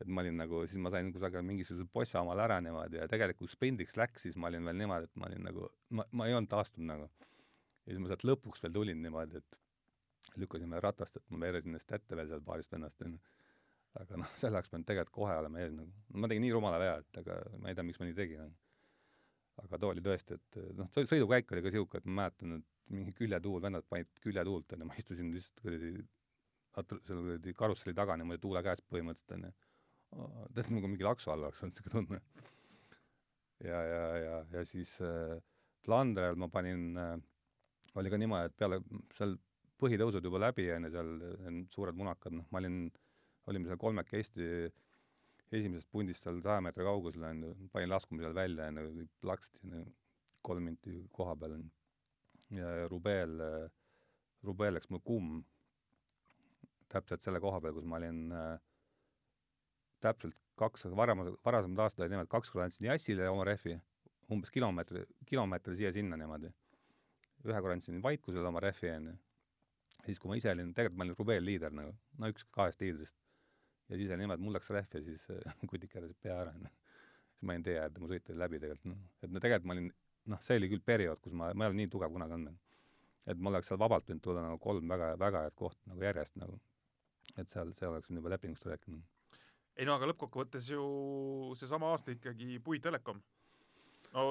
[0.00, 3.52] et ma olin nagu, siis ma sain kusagil mingisuguse possa omale ära niimoodi ja tegelikult
[3.52, 5.66] sprindiks läks, siis ma olin veel niimoodi, et ma olin nagu,
[5.96, 7.10] ma, ma ei olnud taastunud nagu.
[7.84, 9.60] ja siis ma sealt lõpuks veel tulin niimoodi, et
[10.40, 13.20] lükkasime ratast, et ma veeresin ennast ette veel seal paarist vennast, onju.
[14.00, 15.92] aga noh, selle oleks pidanud tegelikult kohe olema ees nagu.
[16.14, 18.52] ma tegin nii rumala vea, et aga ma ei tea, miks ma nii tegin.
[19.64, 23.14] aga too oli tõesti, et noh, sõidukäik oli ka siuke, et ma mäletan, et mingi
[23.16, 25.92] küljetuul, vennad panid küljetuult, onju, ma istusin lihtsalt kuradi
[26.74, 29.52] seal kuradi karusselli taga niimoodi tuule käes põhimõtteliselt, onju.
[30.54, 32.20] tead, nagu mingi laksu all oleks olnud siuke tunne.
[33.70, 35.38] ja, ja, ja, ja siis äh,
[35.84, 37.16] Flandrel ma panin äh,,
[37.98, 38.80] oli ka niimoodi, et peale
[39.16, 39.36] seal
[39.80, 42.84] põhitõusud juba läbi, onju, seal äh, suured munakad, noh, ma olin,
[43.50, 44.46] olime seal kolmekesti
[45.50, 49.84] esimesest pundist seal saja meetri kaugusel, onju, panin laskumisel välja, onju, plaksti
[50.46, 51.79] kolm minti koha peal, onju
[52.56, 53.38] ja Rubel,
[54.46, 55.40] Rubel läks mul kumm
[56.90, 58.58] täpselt selle koha peal, kus ma olin äh,
[60.02, 63.76] täpselt kaks, varasemad, varasemad aastad olid niimoodi, kaks korda andsin Jassile oma rehvi,
[64.32, 66.52] umbes kilomeetri, kilomeetri siia-sinna niimoodi.
[67.48, 69.14] ühe korra andsin Vaikusele oma rehvi, onju.
[70.04, 73.16] siis, kui ma ise olin, tegelikult ma olin Rubeel liider nagu, no üks kahest liidrist.
[73.88, 75.26] ja siis oli niimoodi, mul läks rehv ja siis
[75.70, 76.72] kutik keeras pea ära, onju.
[77.32, 79.02] siis ma jäin tee äärde, mu sõit oli läbi tegelikult, noh.
[79.22, 79.92] et no tegelikult ma olin,
[80.30, 82.58] noh, see oli küll periood, kus ma, ma ei ole nii tugev kunagi olnud.
[83.30, 86.36] et mul oleks seal vabalt võinud tulla nagu kolm väga, väga head kohta nagu järjest
[86.40, 86.60] nagu.
[87.36, 89.04] et seal, see oleks juba lepingust rääkinud
[89.80, 90.84] ei no aga lõppkokkuvõttes ju
[91.58, 93.20] seesama aasta ikkagi Puit Telekom.
[94.12, 94.24] no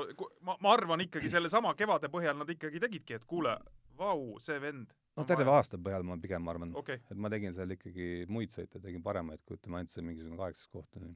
[0.45, 3.55] ma, ma arvan ikkagi sellesama kevade põhjal nad ikkagi tegidki, et kuule,
[3.97, 4.93] vau, see vend.
[5.17, 8.81] no terve aasta põhjal ma pigem arvan okay., et ma tegin seal ikkagi muid sõite,
[8.83, 11.15] tegin paremaid, kui ütleme, see mingisugune kaheksas koht on ju.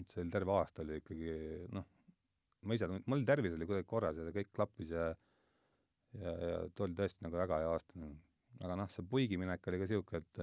[0.00, 1.32] et see oli terve aasta oli ikkagi
[1.76, 1.88] noh,
[2.66, 5.10] ma ise, mul tervis oli kuidagi korras ja kõik klappis ja
[6.18, 8.16] ja, ja too oli tõesti nagu väga hea aasta nagu.
[8.60, 10.42] aga noh, see puigi minek oli ka siuke, et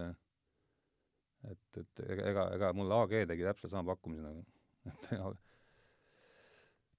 [1.48, 4.46] et, et ega, ega mul AG tegi täpselt sama pakkumise nagu,
[4.88, 5.12] et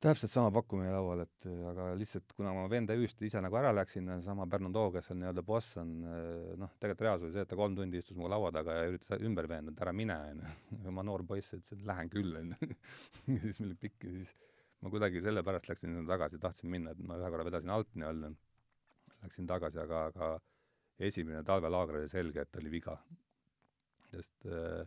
[0.05, 4.13] täpselt sama pakkumine laual, et aga lihtsalt kuna ma venda hüüst ise nagu ära läksin,
[4.23, 5.97] sama Pärnu Too, kes on nii-öelda boss, on
[6.61, 9.27] noh, tegelikult reaalsus oli see, et ta kolm tundi istus mu laua taga ja üritas
[9.27, 10.93] ümber veenda, et ära mine, onju.
[11.01, 12.71] ma noor poiss ütlesin, et lähen küll, onju.
[13.35, 14.37] ja siis meil oli pikk ja siis
[14.83, 18.31] ma kuidagi sellepärast läksin sinna tagasi, tahtsin minna, et ma ühe korra vedasin alt nii-öelda,
[19.25, 20.29] läksin tagasi, aga, aga
[21.09, 22.95] esimene talvelaager oli selge, et oli viga.
[24.09, 24.85] Sest äh,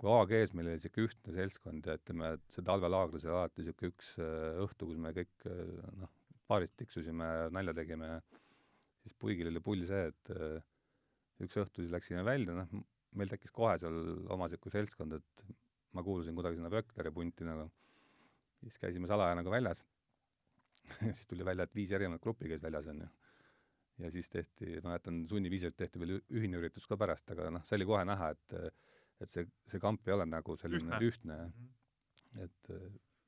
[0.00, 3.92] kui AG-s meil oli niisugune ühtne seltskond ja ütleme, et see talvelaagris oli alati niisugune
[3.92, 5.62] üks äh, õhtu, kus me kõik äh,
[6.02, 6.12] noh,
[6.50, 8.18] paarist tiksusime, nalja tegime,
[9.02, 12.84] siis Puigil oli pull see, et üks õhtu siis läksime välja, noh,
[13.18, 13.96] meil tekkis kohe seal
[14.30, 15.46] oma niisugune seltskond, et
[15.96, 17.66] ma kuulusin kuidagi sinna Vökleri punti nagu,
[18.62, 19.84] siis käisime salaja nagu väljas
[21.16, 23.08] siis tuli välja, et viis erinevat gruppi käis väljas, onju
[23.98, 27.78] ja siis tehti, ma mäletan, sunniviisiliselt tehti veel ühine üritus ka pärast, aga noh, see
[27.78, 28.56] oli kohe näha, et
[29.16, 31.36] et see, see kamp ei ole nagu selline ühtne, ühtne.
[31.46, 32.42] -hmm.
[32.44, 32.72] et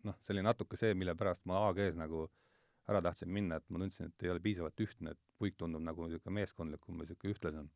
[0.05, 2.27] noh, see oli natuke see, mille pärast ma AG-s nagu
[2.89, 6.07] ära tahtsin minna, et ma tundsin, et ei ole piisavalt ühtne, et puik tundub nagu
[6.07, 7.71] niisugune meeskondlikum või niisugune ühtlasem.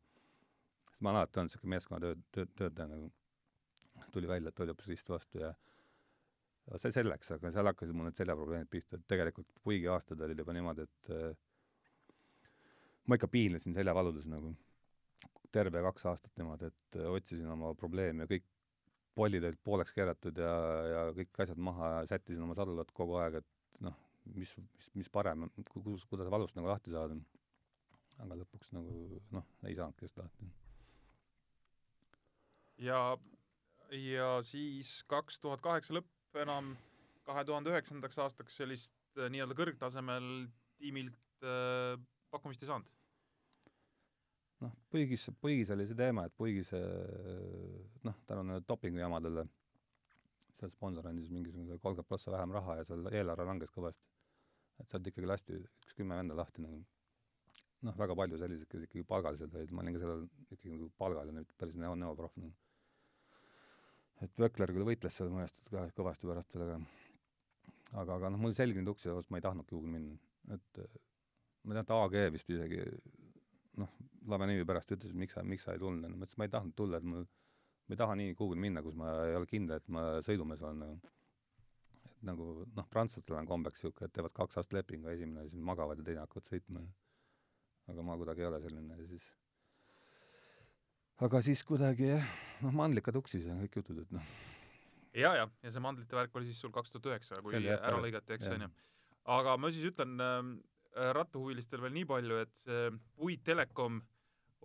[0.91, 3.11] sest ma olen alati olnud niisugune meeskonnatöö, töö, töötaja nagu.
[4.11, 5.53] tuli välja, et oli hoopis rist vastu ja
[6.79, 10.55] see selleks, aga seal hakkasid mul need seljaprobleemid pihta, et tegelikult puigi aastad olid juba
[10.55, 11.11] niimoodi, et
[13.07, 14.53] ma ikka piinlesin seljavaludes nagu
[15.53, 18.47] terve kaks aastat niimoodi, et otsisin oma probleeme kõik
[19.13, 20.53] pollid olid pooleks keeratud ja,
[20.89, 23.97] ja kõik asjad maha ja sättisin oma sadulad kogu aeg, et noh,
[24.33, 27.19] mis, mis, mis parem, kus, kuidas valust nagu lahti saada.
[28.23, 30.49] aga lõpuks nagu noh, ei saanudki sellest lahti.
[32.87, 33.17] ja,
[33.91, 36.73] ja siis kaks tuhat kaheksa lõpp enam
[37.27, 40.29] kahe tuhande üheksandaks aastaks sellist äh, nii-öelda kõrgtasemel
[40.81, 41.95] tiimilt äh,
[42.33, 42.89] pakkumist ei saanud?
[44.63, 49.47] noh, Puigis, Puigis oli see teema, et Puigis noh, tänu nendele dopingujamadele
[50.63, 54.05] seal sponsor andis mingisugune kolmkümmend prossa vähem raha ja seal eelarve langes kõvasti.
[54.81, 56.79] et sealt ikkagi lasti üks kümme venda lahti nagu
[57.87, 61.29] noh, väga palju selliseid, kes ikkagi palgalised olid, ma olin ka sellel ikkagi nagu palgal
[61.29, 62.55] ja nüüd päris neo-, neoproff nagu.
[64.21, 66.77] Et Vökler küll võitles seal mõnest ka kõvasti pärast veel, aga
[68.01, 70.17] aga, aga noh, mul selge nüüd uks ja ma ei tahtnudki kuhugi minna,
[70.53, 70.81] et
[71.63, 72.81] ma tean, et AG vist isegi
[73.81, 73.93] noh,
[74.31, 76.99] Lavenivi pärast ütles, miks sa, miks sa ei tulnud, ma ütlesin, ma ei tahtnud tulla,
[77.01, 77.25] et mul,
[77.87, 80.79] ma ei taha nii kuhugi minna, kus ma ei ole kindel, et ma sõidumees olen
[80.85, 81.13] nagu.
[82.03, 82.45] et nagu
[82.77, 86.23] noh, prantslastel on kombeks niisugune, et teevad kaks aastat lepingu, esimene siis magavad ja teine
[86.23, 86.85] hakkavad sõitma.
[87.91, 89.27] aga ma kuidagi ei ole selline ja siis
[91.21, 92.33] aga siis kuidagi jah,
[92.63, 94.33] noh, mandlika tuksis ja kõik jutud, et noh.
[95.13, 98.37] ja, ja, ja see mandlite värk oli siis sul kaks tuhat üheksa, kui ära lõigati,
[98.37, 98.69] eks, onju.
[99.37, 100.53] aga ma siis ütlen äh,
[100.93, 103.97] Äh, rattahuvilistel veel nii palju, et see Puit Telekom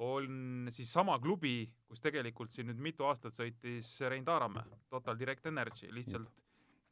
[0.05, 5.49] on siis sama klubi, kus tegelikult siin nüüd mitu aastat sõitis Rein Taaramäe, Total Direct
[5.49, 6.28] Energy, lihtsalt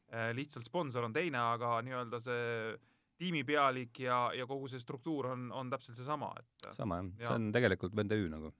[0.09, 2.73] äh,, lihtsalt sponsor on teine, aga nii-öelda see
[3.21, 7.37] tiimipealik ja, ja kogu see struktuur on, on täpselt seesama, et sama jah ja., see
[7.37, 8.51] on tegelikult VTÜ nagu,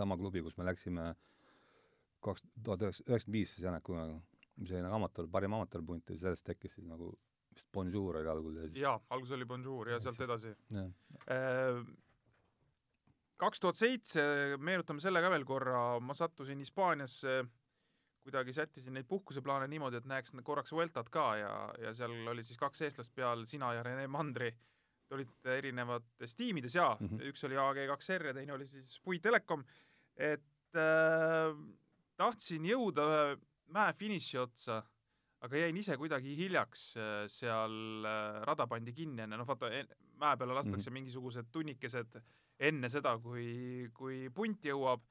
[0.00, 1.12] sama klubi, kus me läksime
[2.24, 4.06] kaks tuhat üheksa, üheksakümmend viis siis Janekuga,
[4.60, 7.14] mis oli nagu amatöör, parim amatöörpunt ja sellest tekkis siis nagu
[7.54, 10.52] vist Bonjour oli algul ja siis jaa, alguses oli Bonjour ja, ja sealt edasi.
[10.76, 11.80] Äh,
[13.40, 14.22] kaks tuhat seitse,
[14.60, 17.40] meenutame selle ka veel korra, ma sattusin Hispaaniasse,
[18.20, 22.60] kuidagi sättisin neid puhkuseplaane niimoodi, et näeks korraks Vueltat ka ja, ja seal oli siis
[22.60, 24.50] kaks eestlast peal, sina ja Rene Mandri,
[25.08, 27.30] te olite erinevates tiimides ja mm -hmm.
[27.32, 29.64] üks oli AG2R ja teine oli siis Puit Telekom,
[30.16, 31.52] et äh,
[32.16, 33.36] tahtsin jõuda ühe
[33.70, 34.80] mäe finiši otsa
[35.44, 39.70] aga jäin ise kuidagi hiljaks äh, seal, äh, rada pandi kinni enne, noh vaata,
[40.20, 40.90] mäe peale lastakse mm.
[40.90, 40.98] -hmm.
[40.98, 42.20] mingisugused tunnikesed
[42.70, 45.04] enne seda, kui, kui punt jõuab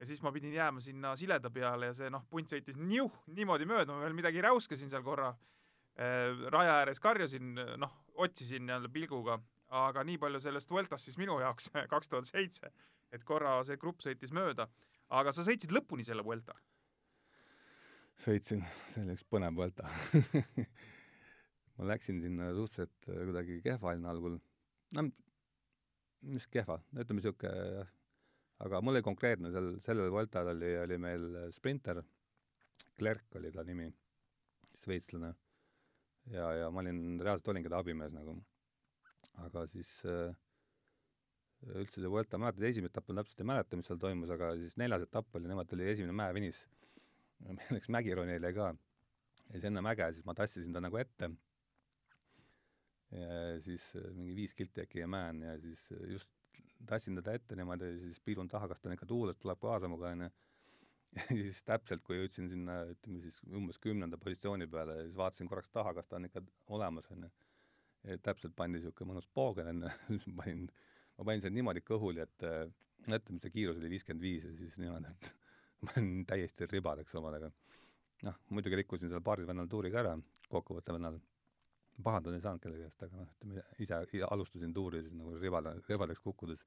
[0.00, 3.66] ja siis ma pidin jääma sinna sileda peale ja see noh, punt sõitis niuh, niimoodi
[3.66, 9.40] mööda, ma veel midagi räuskasin seal korra äh, raja ääres karjusin, noh, otsisin jälle pilguga,
[9.68, 12.70] aga nii palju sellest Vueltast siis minu jaoks kaks tuhat seitse,
[13.12, 14.68] et korra see grupp sõitis mööda.
[15.08, 16.54] aga sa sõitsid lõpuni selle Vuelta?
[18.16, 19.88] sõitsin, see oli üks põnev Vuelta
[21.76, 24.38] ma läksin sinna suhteliselt äh, kuidagi kehva olin algul.
[24.96, 25.08] no
[26.22, 27.50] mis kehva, ütleme sihuke,
[28.62, 32.02] aga mul oli konkreetne sel, sellel Vueltal oli, oli meil sprinter,
[32.98, 33.88] Klerk oli ta nimi,
[34.78, 35.32] šveitslane.
[36.30, 38.36] ja, ja ma olin, reaalselt olingi ta abimees nagu.
[39.42, 40.36] aga siis äh,
[41.70, 44.76] üldse see Vuelta, mäletan, esimest etappi ma täpselt ei mäleta, mis seal toimus, aga siis
[44.80, 46.66] neljas etapp oli, nemad oli esimene mäevinis.
[47.46, 48.72] meil läks mägironile ka.
[49.46, 51.30] ja siis enne mäge, siis ma tassisin ta nagu ette.
[53.12, 56.30] ja siis äh, mingi viis kilti äkki ja mäen ja siis äh, just
[56.86, 60.10] tassin teda ette niimoodi siis piilun taha, kas ta on ikka tuules, tuleb kaasa minuga,
[60.16, 60.30] onju.
[61.36, 65.70] ja siis täpselt, kui jõudsin sinna, ütleme siis umbes kümnenda positsiooni peale, siis vaatasin korraks
[65.70, 66.42] taha, kas ta on ikka
[66.72, 67.28] olemas, onju.
[68.24, 70.66] täpselt pandi niisugune mõnus poogen enne, siis panin
[71.18, 72.64] ma panin selle niimoodi kõhuli, et äh,
[73.08, 75.32] ütleme, see kiirus oli viiskümmend viis ja siis niimoodi, et
[75.84, 77.52] ma olin täiesti ribadeks omadega.
[78.22, 80.16] noh, muidugi rikkusin seal paaril vennal tuuri ka ära,
[80.50, 81.20] kokkuvõtte vennal.
[82.02, 86.20] pahandada ei saanud kellegi käest, aga noh, ütleme ise alustasin tuuri siis nagu ribada, ribadeks
[86.20, 86.64] kukkudes.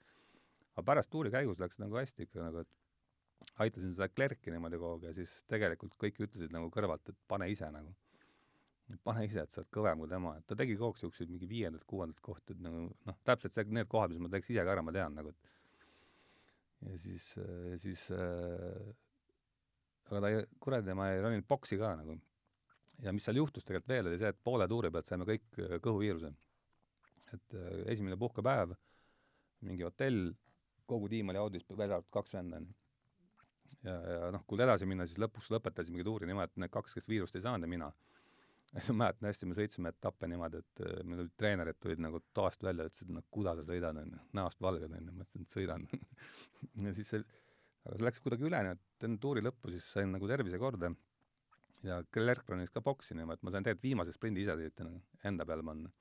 [0.75, 4.99] aga pärast tuuri käigus läks nagu hästi ikka nagu, et aitasin seda klerki niimoodi kogu
[4.99, 7.95] aeg ja siis tegelikult kõik ütlesid nagu kõrvalt, et pane ise nagu
[9.03, 11.47] pane ise, et sa oled kõvem kui tema, et ta tegi kogu aeg siukseid mingi
[11.49, 14.83] viiendat-kuuendat kohta, et nagu noh, täpselt see, need kohad, mis ma teeks ise ka ära,
[14.85, 15.51] ma tean nagu, et
[16.85, 17.31] ja siis,
[17.81, 18.93] siis äh,
[20.11, 22.17] aga ta ei, kuradi, ma ei roninud boksi ka nagu.
[23.03, 25.77] ja mis seal juhtus tegelikult veel, oli see, et poole tuuri pealt saime kõik äh,
[25.83, 26.31] kõhuviiruse.
[27.33, 28.75] et äh, esimene puhkepäev,
[29.65, 30.33] mingi hotell,
[30.85, 32.75] kogu tiim oli audis, välja arvatud kaks venda, onju.
[33.81, 37.09] ja, ja noh, kui edasi minna, siis lõpuks lõpetasimegi tuuri niimoodi, et need kaks, kes
[37.09, 37.89] viirust ei saanud ja mina
[38.75, 42.21] siis ma mäletan hästi, me sõitsime etappe niimoodi, et äh, meil olid treenerid tulid nagu
[42.35, 45.89] toast välja, ütlesid, no kuidas sa sõidad, onju, näost valged, onju, ma ütlesin, et sõidan.
[46.85, 47.21] Ja siis see,
[47.85, 50.89] aga see läks kuidagi üle, nii et enne tuuri lõppu siis sain nagu tervise korda
[51.85, 55.01] ja Klerk bronis ka boksi niimoodi, et ma sain tegelikult viimase sprindi ise sõita nagu
[55.29, 55.91] enda peale panna.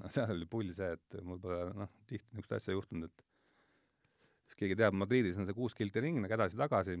[0.00, 3.26] no seal oli pull see, et mul pole noh, tihti niisugust asja juhtunud, et
[4.48, 6.96] siis keegi teab, Madridis on see kuus kilti ring nagu edasi-tagasi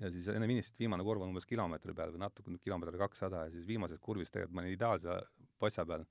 [0.00, 3.52] ja siis enne finissit viimane kurv on umbes kilomeetri peal või natuke, kilomeeter kakssada ja
[3.54, 5.18] siis viimases kurvis tegelikult ma olin ideaalse
[5.58, 6.04] pasja peal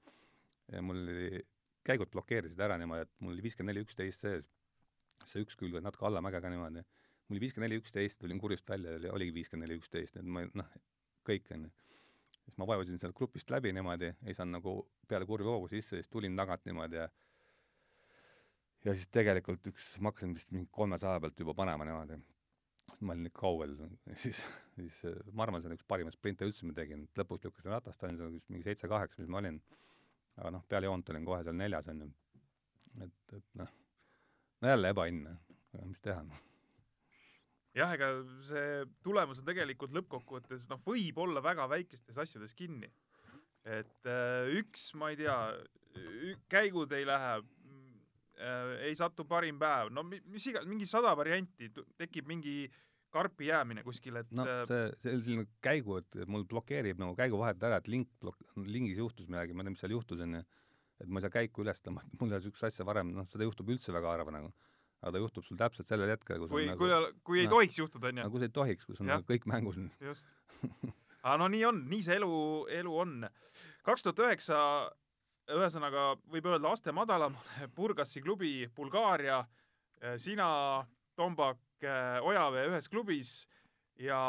[0.73, 1.41] ja mul oli,
[1.87, 4.47] käigud blokeerisid ära niimoodi, et mul oli viiskümmend neli üksteist sees.
[5.27, 6.83] see üks külg oli natuke alla mäge ka niimoodi.
[7.27, 10.25] mul oli viiskümmend neli üksteist, tulin kurvist välja ja oli, oligi viiskümmend neli üksteist, et
[10.25, 10.73] ma noh,
[11.27, 11.71] kõik onju.
[12.43, 16.11] siis ma vajusin sealt grupist läbi niimoodi, ei saanud nagu peale kurvi hoogu sisse, siis
[16.11, 17.09] tulin tagant niimoodi ja
[18.85, 22.19] ja siis tegelikult üks, ma hakkasin vist mingi kolmesaja pealt juba panema niimoodi
[23.01, 23.75] ma olin kaugel,
[24.23, 24.41] siis,
[24.75, 28.19] siis ma arvan, see on üks parimaid sprinte üldse, ma tegin, lõpuks lükkasin ratast, olin
[28.19, 29.59] seal mingi seitse-kaheksa, mis ma olin.
[30.37, 32.09] aga noh, peale joont olin kohe seal neljas, onju.
[33.05, 33.73] et, et noh,
[34.61, 35.33] no jälle ebaõnne,
[35.73, 36.43] aga mis teha, noh.
[37.77, 38.11] jah, ega
[38.49, 38.69] see
[39.05, 42.89] tulemus on tegelikult lõppkokkuvõttes, noh, võib olla väga väikestes asjades kinni.
[43.67, 45.37] et äh, üks, ma ei tea,
[46.49, 47.37] käigud ei lähe
[48.39, 52.59] äh, ei satu parim päev, no mis iga, mingi sada varianti, tekib mingi
[53.13, 57.63] karpi jäämine kuskil, et no see, see oli selline käigu, et mul blokeerib nagu käiguvahet
[57.63, 60.43] ära, et link blok-, lingis juhtus midagi, ma ei tea, mis seal juhtus, onju.
[60.97, 63.47] et ma ei saa käiku üles tõmmata, mul ei ole siukest asja varem, noh, seda
[63.47, 64.53] juhtub üldse väga harva nagu.
[64.97, 67.79] aga ta juhtub sul täpselt sellel hetkel, kus kui, nagu, kui, kui ei no, tohiks
[67.79, 68.29] juhtuda, onju.
[68.33, 69.79] kui see ei tohiks, kus on nagu kõik mängus.
[70.01, 70.27] just.
[71.21, 72.31] aga no nii on, nii see elu,
[72.81, 73.19] elu on.
[73.87, 74.57] kaks tuhat üheksa
[75.55, 79.41] ühesõnaga võib öelda aste madalamale, Burgasi klubi Bulgaaria,
[80.19, 80.49] sina,
[81.17, 81.61] Tombak,
[82.25, 83.31] Ojavee ühes klubis
[84.01, 84.19] ja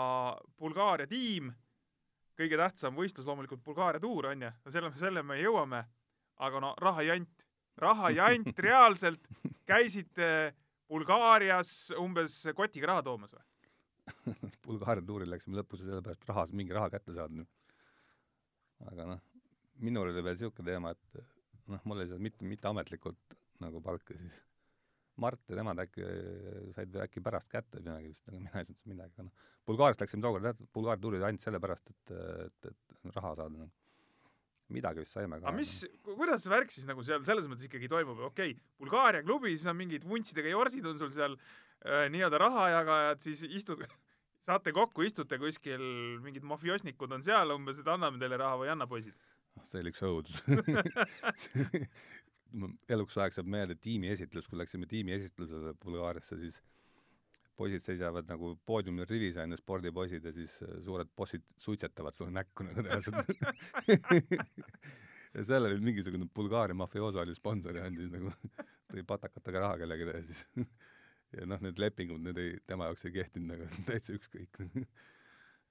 [0.58, 1.50] Bulgaaria tiim,
[2.38, 5.84] kõige tähtsam võistlus loomulikult Bulgaaria tuur onju, no selle, selle me jõuame.
[6.38, 7.46] aga no rahajant,
[7.76, 9.24] rahajant reaalselt,
[9.66, 10.54] käisite
[10.88, 13.44] Bulgaarias umbes kotiga raha toomas või?
[14.66, 17.44] Bulgaaria tuuril läksime lõpus sellepärast raha, mingi raha kätte saada.
[18.86, 19.20] aga noh,
[19.84, 21.20] minul oli veel niisugune teema, et
[21.72, 24.38] noh, mul oli seal mitte, mitteametlikult nagu palka siis.
[25.18, 26.04] Mart ja nemad äkki
[26.76, 30.04] said äkki pärast kätte või midagi vist, aga mina ei saanud midagi, aga noh, Bulgaariast
[30.04, 32.12] läksime tookord jah, Bulgaaria tuurile ainult sellepärast, et,
[32.46, 33.66] et, et raha saada no..
[34.76, 35.48] midagi vist saime ka.
[35.48, 35.72] aga mis,
[36.06, 39.66] kuidas see värk siis nagu seal selles mõttes ikkagi toimub, okei okay,, Bulgaaria klubi, siis
[39.66, 43.82] on mingid vuntsidega jorsid on sul seal äh, nii-öelda rahajagajad, siis istud
[44.48, 45.82] saate kokku, istute kuskil,
[46.22, 49.18] mingid mafiosnikud on seal umbes, et anname teile raha või ei anna, poisid?
[49.66, 50.42] See oli üks õudus.
[52.88, 56.62] Eluks ajaks jääb meelde tiimiesitlus, kui läksime tiimiesitlusele Bulgaariasse, siis
[57.58, 62.30] poisid seisavad nagu poodiumil rivis, on ju, spordipoisid, ja siis äh, suured bossid suitsetavad sulle
[62.36, 63.28] näkku nagu reaalselt.
[65.34, 68.30] Ja seal oli mingisugune Bulgaaria mafioso oli sponsor ja andis nagu,
[68.88, 70.40] tõi patakatega raha kellelegi ja siis
[71.36, 74.60] ja noh, need lepingud, need ei, tema jaoks ei kehtinud nagu täitsa ükskõik.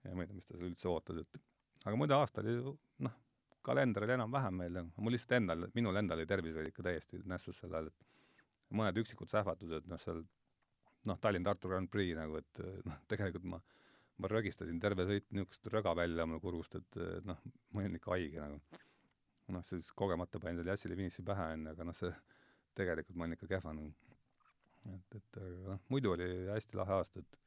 [0.05, 1.39] Ja ma ei tea, mis ta seal üldse ootas, et
[1.89, 3.15] aga muidu aasta oli ju noh,
[3.67, 7.59] kalender oli enam-vähem meil mul lihtsalt endal, minul endal oli tervis oli ikka täiesti nässus
[7.61, 10.23] sel ajal, et mõned üksikud sähvatused, noh seal
[11.07, 13.61] noh, Tallinn-Tartu Grand Prix nagu, et noh, tegelikult ma
[14.17, 16.95] ma rögistasin terve sõit niisugust röga välja oma kurgust, et
[17.27, 17.41] noh,
[17.73, 18.79] ma olin ikka haige nagu.
[19.53, 22.09] noh, siis kogemata panin selle Jassile finiši pähe, onju, aga noh, see
[22.75, 23.93] tegelikult ma olin ikka kehva nagu.
[24.95, 27.43] et, et aga noh, muidu oli hästi lahe aasta, et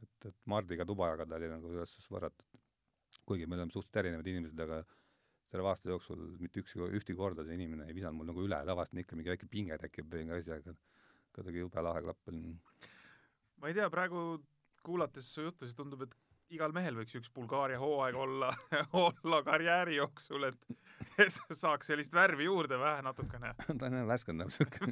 [0.00, 2.60] et, et Mardiga tuba jagada oli nagu selles suhtes võrratud.
[3.28, 4.82] kuigi me oleme suhteliselt erinevad inimesed, aga
[5.50, 8.96] terve aasta jooksul mitte ükski, ühtegi korda see inimene ei visanud mul nagu üle, tavaliselt
[8.96, 10.74] on ikka mingi väike pinge tekib mingi asi, aga
[11.36, 12.54] kuidagi jube lahe klapp oli.
[13.60, 14.24] ma ei tea, praegu
[14.86, 16.14] kuulates su juttu, siis tundub, et
[16.54, 18.50] igal mehel võiks üks Bulgaaria hooaeg olla
[19.04, 20.60] olla karjääri jooksul, et,
[21.18, 23.54] et saaks sellist värvi juurde vähe natukene.
[23.78, 24.78] ta on jah värskendav siuke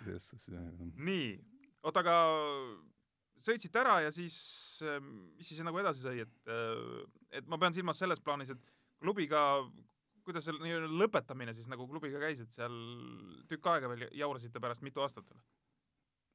[0.00, 0.64] selles suhtes jah.
[0.96, 1.28] nii,
[1.82, 2.16] oota, aga
[3.46, 4.36] sõitsite ära ja siis,
[5.36, 6.52] mis siis nagu edasi sai, et,
[7.40, 9.42] et ma pean silmas selles plaanis, et klubiga,
[10.26, 12.76] kuidas seal nii-öelda lõpetamine siis nagu klubiga käis, et seal
[13.50, 15.42] tükk aega veel jaurasite pärast mitu aastat veel?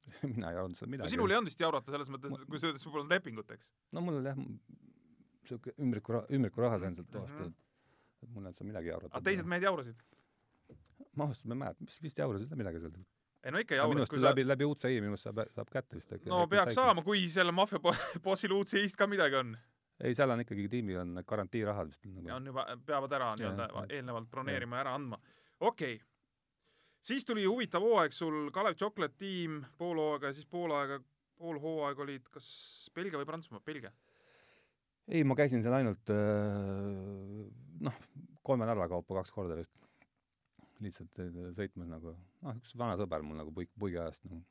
[0.35, 1.07] mina ei arvanud seal midagi.
[1.07, 3.71] no sinul ei olnud vist jaurata selles mõttes, kui sa ütlesid, sul polnud lepingut, eks?
[3.95, 4.41] no mul oli jah,
[5.49, 7.55] siuke ümbriku raha, ümbriku raha sain sealt toast mm, -hmm.
[8.25, 9.13] et mul ei olnud seal midagi jaurata.
[9.17, 10.05] aga teised mehed jaurasid?
[11.15, 12.97] ma ausalt ma ei mäleta, mis vist jaurasid midagi seal.
[13.45, 15.71] Ei no ikka minu jaurad, arust kui sa läbi, läbi UCI minu arust saab, saab
[15.73, 16.29] kätte vist äkki.
[16.31, 19.53] no peaks saama, kui selle maffia bo- bossil UCI-st ka midagi on.
[20.01, 22.31] ei, seal on ikkagi tiimil on garantiirahad vist nagu.
[22.35, 25.21] on juba, peavad ära nii-öelda eelnevalt broneerima ja ära andma.
[25.59, 26.07] okei okay.
[27.01, 30.99] siis tuli huvitav hooaeg sul Kalev Chocolate tiim pool hooaega ja siis pool aega,
[31.37, 32.49] pool hooaega olid kas
[32.95, 33.93] Belgia või Prantsusmaa, Belgia?
[35.07, 37.45] ei, ma käisin seal ainult äh,
[37.85, 38.05] noh,
[38.45, 39.73] kolme nädala kaupa kaks korda vist.
[40.85, 42.13] Lihtsalt äh, sõitmas nagu,
[42.45, 44.43] noh, üks vana sõber mul nagu puik, puigiajast nagu.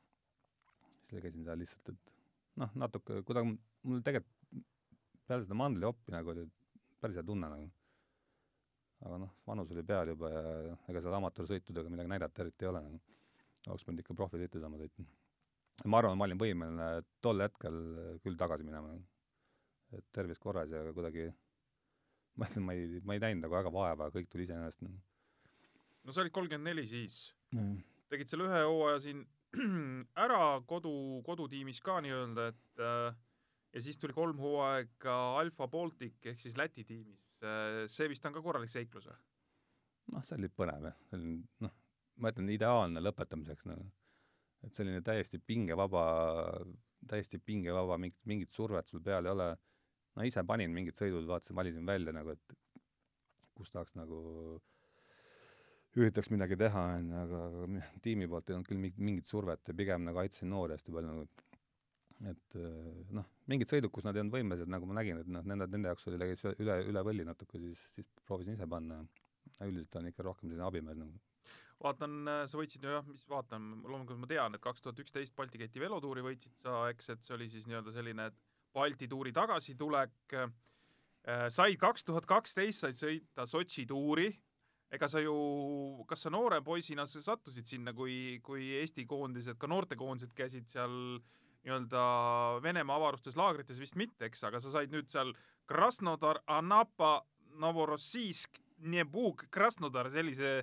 [1.09, 2.13] siis käisin seal lihtsalt, et
[2.61, 3.55] noh, natuke, kuidagi
[3.85, 4.63] mul tegelikult
[5.25, 6.45] peale seda mandlihoppi nagu oli
[7.01, 7.67] päris hea tunne nagu.
[9.05, 12.85] aga noh, vanus oli peal juba ja ega seal amatöörsõitudega midagi näidata eriti ei ole
[12.85, 13.01] nagu.
[13.67, 15.09] oleks pidanud ikka profisõitu saama sõitma.
[15.85, 16.89] ma arvan, ma olin võimeline
[17.21, 17.81] tol hetkel
[18.23, 19.03] küll tagasi minema nagu
[19.93, 21.27] et tervis korras ja kuidagi
[22.39, 24.97] ma ütlen, ma ei, ma ei näinud nagu väga vaeva, kõik tuli iseenesest nagu.
[26.05, 27.77] No sa olid kolmkümmend neli siis, Mm.
[28.09, 29.19] tegid selle ühe hooaja siin
[30.25, 33.15] ära kodu, kodutiimis ka nii-öelda, et äh,
[33.75, 37.21] ja siis tuli kolm hooaega Alfa Baltic ehk siis Läti tiimis.
[37.93, 39.15] see vist on ka korralik seiklus või?
[40.15, 41.73] noh, see oli põnev jah, see oli noh,
[42.17, 43.85] ma ütlen ideaalne lõpetamiseks nagu.
[44.65, 46.03] et selline täiesti pingevaba,
[47.07, 49.49] täiesti pingevaba, mingit, mingit survet sul peal ei ole.
[50.15, 52.57] no ise panin mingid sõidud, vaatasin, valisin välja nagu, et
[53.55, 54.61] kus tahaks nagu
[55.95, 59.75] üritaks midagi teha, onju, aga, aga tiimi poolt ei olnud küll mingit, mingit survet ja
[59.77, 61.27] pigem nagu aitasin noori hästi palju nagu
[62.23, 62.57] et
[63.15, 65.91] noh, mingid sõidud, kus nad ei olnud võimelised, nagu ma nägin, et noh, nende, nende
[65.91, 69.01] jaoks oli täiesti üle, üle võlli natuke, siis, siis proovisin ise panna.
[69.61, 71.19] üldiselt on ikka rohkem selline abimees nagu.
[71.83, 72.15] vaatan,
[72.47, 75.79] sa võitsid ju jah, mis vaatan, loomulikult ma tean, et kaks tuhat üksteist Balti keti
[75.83, 78.29] velotuuri võitsid sa, eks, et see oli siis nii-öelda selline
[78.73, 80.35] Balti tuuri tagasitulek.
[81.49, 84.29] said kaks tuhat kaksteist said sõita Sotši tuuri.
[84.95, 85.35] Ega sa ju,
[86.09, 90.95] kas sa noore poisina sa sattusid sinna, kui, kui Eesti koondised, ka noortekoondised käisid seal
[91.65, 92.05] nii-öelda
[92.63, 95.33] Venemaa avarustes laagrites vist mitte, eks, aga sa said nüüd seal
[95.69, 97.19] Krasnodar, Anapa,
[97.61, 100.59] Novorossijsk, Dnepr, Krasnodar sellise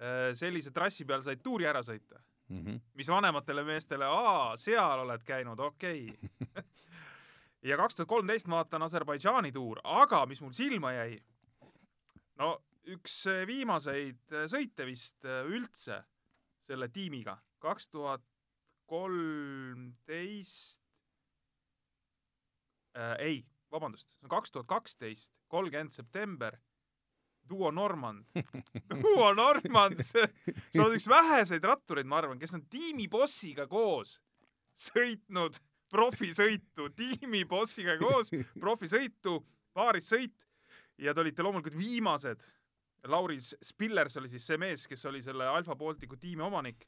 [0.00, 2.16] Äh, sellise trassi peal said tuuri ära sõita,
[2.48, 2.60] mm.
[2.64, 2.76] -hmm.
[2.96, 6.62] mis vanematele meestele, aa, seal oled käinud, okei okay.
[7.68, 11.18] ja kaks tuhat kolmteist ma vaatan Aserbaidžaani tuur, aga mis mul silma jäi,
[12.40, 12.48] no
[12.88, 16.02] üks äh, viimaseid äh, sõite vist üldse
[16.64, 18.24] selle tiimiga, kaks tuhat
[18.90, 20.82] kolmteist
[23.22, 26.56] ei, vabandust, see on kaks tuhat kaksteist, kolmkümmend september
[27.50, 28.26] Duo Normand
[29.04, 30.26] Duo Normand, sa
[30.82, 34.18] oled üks väheseid rattureid, ma arvan, kes on tiimibossiga koos
[34.80, 35.58] sõitnud
[35.90, 39.40] profisõitu, tiimibossiga koos profisõitu,
[39.74, 40.36] paaris-sõit
[41.00, 42.44] ja te olite loomulikult viimased.
[43.08, 46.84] Lauri Spillers oli siis see mees, kes oli selle Alfa Balticu tiimi omanik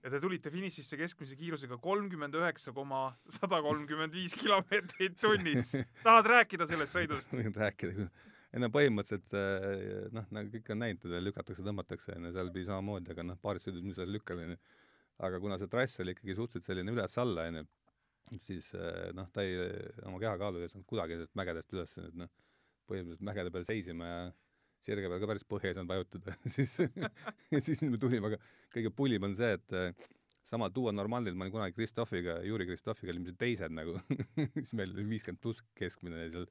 [0.00, 5.74] ja te tulite finišisse keskmise kiirusega kolmkümmend üheksa koma sada kolmkümmend viis kilomeetrit tunnis.
[6.06, 7.34] tahad rääkida sellest sõidust?
[7.36, 8.08] rääkida küll.
[8.50, 12.68] ei no põhimõtteliselt äh, noh, nagu kõik on näinud, lükatakse, tõmmatakse, on ju, seal pidi
[12.70, 14.62] samamoodi, aga noh, paaris sõidus, mis seal lükkad, on ju.
[15.28, 17.66] aga kuna see trass oli ikkagi suhteliselt selline üles-alla, on ju,
[18.40, 19.60] siis äh, noh, ta ei,
[20.08, 22.32] oma kehakaalu ei saanud kuidagi sellest mägedest üles, et noh,
[22.88, 24.20] põhimõtteliselt mägede peal seisima ja
[24.86, 26.78] sirge peal ka päris põhja ei saanud vajutada siis
[27.66, 28.40] siis me tulime, aga
[28.74, 30.08] kõige pulim on see, et äh,
[30.46, 33.98] samal duo normaalil ma olin kunagi Kristoffiga, Juri Kristoffiga olime teised nagu
[34.56, 36.48] siis meil oli viiskümmend pluss keskmine ja seal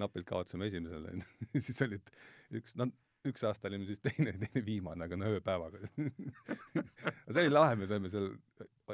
[0.00, 1.18] napilt kaotasime esimesele
[1.66, 2.14] siis olid
[2.60, 2.90] üks, no
[3.26, 7.90] üks aasta olime siis teine, teine viimane, aga no ööpäevaga aga see oli lahe, me
[7.90, 8.30] saime seal,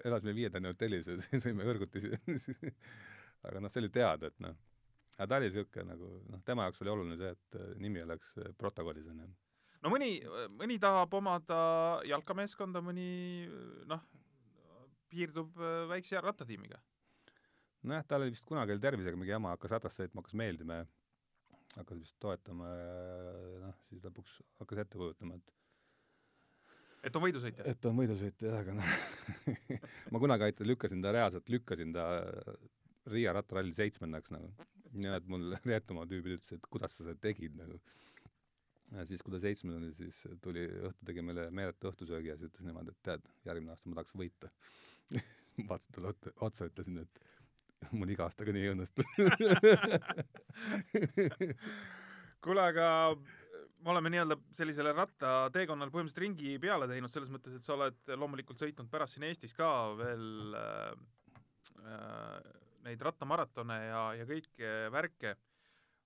[0.04, 2.14] elasime Viie Tähte hotellis ja sõime kõrgutisi
[3.42, 4.56] aga noh, see oli teada, et noh,
[5.18, 8.32] aga ta oli niisugune nagu noh, tema jaoks oli oluline see, et äh, nimi oleks
[8.40, 9.28] äh, protokollis, onju.
[9.84, 10.14] no mõni,
[10.56, 11.60] mõni tahab omada
[12.08, 13.10] jalkameeskonda, mõni
[13.90, 14.02] noh,
[15.12, 16.80] piirdub äh, väikse rattatiimiga.
[17.82, 20.90] nojah, tal oli vist kunagi oli tervisega mingi jama, hakkas ratast sõitma, hakkas meeldima ja
[21.78, 25.58] hakkas vist toetama ja noh, siis lõpuks hakkas ette kujutama, et
[27.02, 27.64] et on võidusõitja?
[27.68, 28.92] et on võidusõitja jah, aga noh
[30.14, 32.06] ma kunagi aitan, lükkasin ta reaalselt, lükkasin ta
[33.10, 34.52] Riia rattaralli seitsmendaks nagu.
[35.00, 37.80] Ja et mul Reetumaa tüübid ütlesid, et kuidas sa seda tegid nagu.
[38.92, 42.50] ja siis, kui ta seitsmes oli, siis tuli õhtu, tegi meile meeletu õhtusöögi ja siis
[42.50, 44.50] ütles niimoodi, et tead, järgmine aasta ma tahaks võita
[45.68, 47.14] vaatasin talle otsa, ütlesin, et
[47.96, 49.06] mul iga aastaga nii ei õnnestu
[52.42, 52.86] kuule, aga
[53.82, 58.60] me oleme nii-öelda sellisele rattateekonnale põhimõtteliselt ringi peale teinud, selles mõttes, et sa oled loomulikult
[58.60, 59.68] sõitnud pärast siin Eestis ka
[59.98, 60.92] veel äh,
[61.82, 65.36] äh, neid rattamaratone ja, ja kõike värke,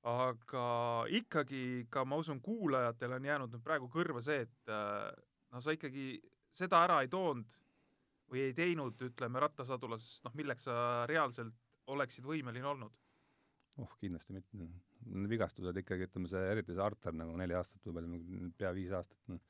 [0.06, 0.66] aga
[1.18, 5.08] ikkagi ka ma usun, kuulajatel on jäänud nüüd praegu kõrva see, et äh,
[5.52, 6.16] no sa ikkagi
[6.56, 7.56] seda ära ei toonud
[8.30, 10.76] või ei teinud, ütleme, rattasadulas, noh, milleks sa
[11.10, 11.54] reaalselt
[11.92, 12.94] oleksid võimeline olnud?
[13.82, 14.68] oh, kindlasti mitte.
[15.30, 18.94] vigastused ikkagi, ütleme see, eriti see Artar nagu neli aastat või palju, nagu pea viis
[18.96, 19.42] aastat, noh.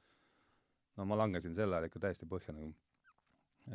[0.99, 2.73] no ma langesin sel ajal ikka täiesti põhja nagu.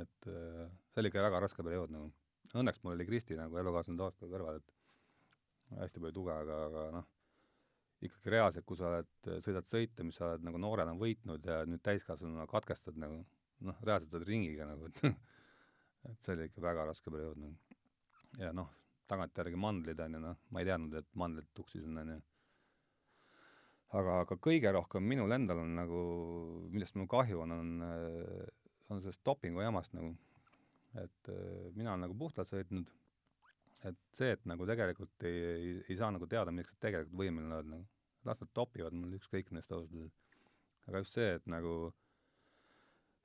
[0.01, 2.11] et äh, see oli ikka väga raske periood nagu.
[2.57, 7.09] Õnneks mul oli Kristi nagu elukaaslane toast kõrval, et hästi palju tuge, aga, aga noh,
[8.01, 9.11] ikkagi reaalselt, kui sa oled,
[9.45, 13.21] sõidad sõite, mis sa oled nagu noorena võitnud ja nüüd täiskasvanuna katkestad nagu,
[13.67, 15.05] noh, reaalselt oled ringiga nagu, et
[16.09, 17.77] et see oli ikka väga raske periood nagu
[18.39, 18.69] ja noh,
[19.11, 22.19] tagantjärgi mandlid on ju noh, ma ei teadnud, et mandlid tuksisid on ju.
[23.99, 26.01] aga, aga kõige rohkem minul endal on nagu,
[26.71, 27.71] millest mul kahju on, on,
[28.89, 30.13] on sellest dopingu jamast nagu.
[30.99, 32.89] Et äh, mina olen nagu puhtalt sõitnud,
[33.87, 37.57] et see, et nagu tegelikult ei, ei, ei saa nagu teada, milleks sa tegelikult võimeline
[37.57, 37.87] oled nagu.
[38.21, 39.95] las nad topivad, mul ükskõik neist ausalt
[40.85, 41.91] aga just see, et nagu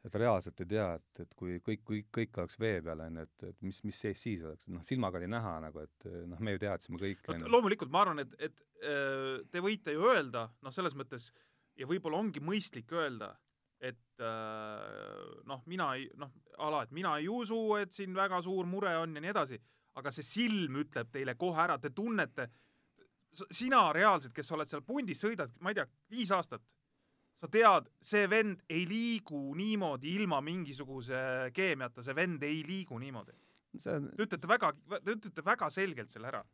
[0.06, 3.24] et reaalselt ei tea, et, et kui kõik, kõik, kõik oleks vee peal, on ju,
[3.26, 6.54] et, et mis, mis seis siis oleks, noh, silmaga oli näha nagu, et noh, me
[6.54, 7.50] ju teadsime kõik, ju.
[7.50, 11.32] loomulikult ma arvan, et, et äh, te võite ju öelda, noh, selles mõttes
[11.76, 13.32] ja võib-olla ongi mõistlik öelda,
[13.80, 16.32] et äh, noh, mina ei, noh,
[16.64, 19.58] ala, et mina ei usu, et siin väga suur mure on ja nii edasi,
[19.96, 22.48] aga see silm ütleb teile kohe ära, te tunnete,
[23.52, 26.64] sina reaalselt, kes oled seal pundis, sõidad, ma ei tea, viis aastat
[27.36, 33.36] sa tead, see vend ei liigu niimoodi ilma mingisuguse keemiata, see vend ei liigu niimoodi.
[33.92, 34.72] on Te ütlete väga,
[35.04, 36.44] te ütlete väga selgelt selle ära.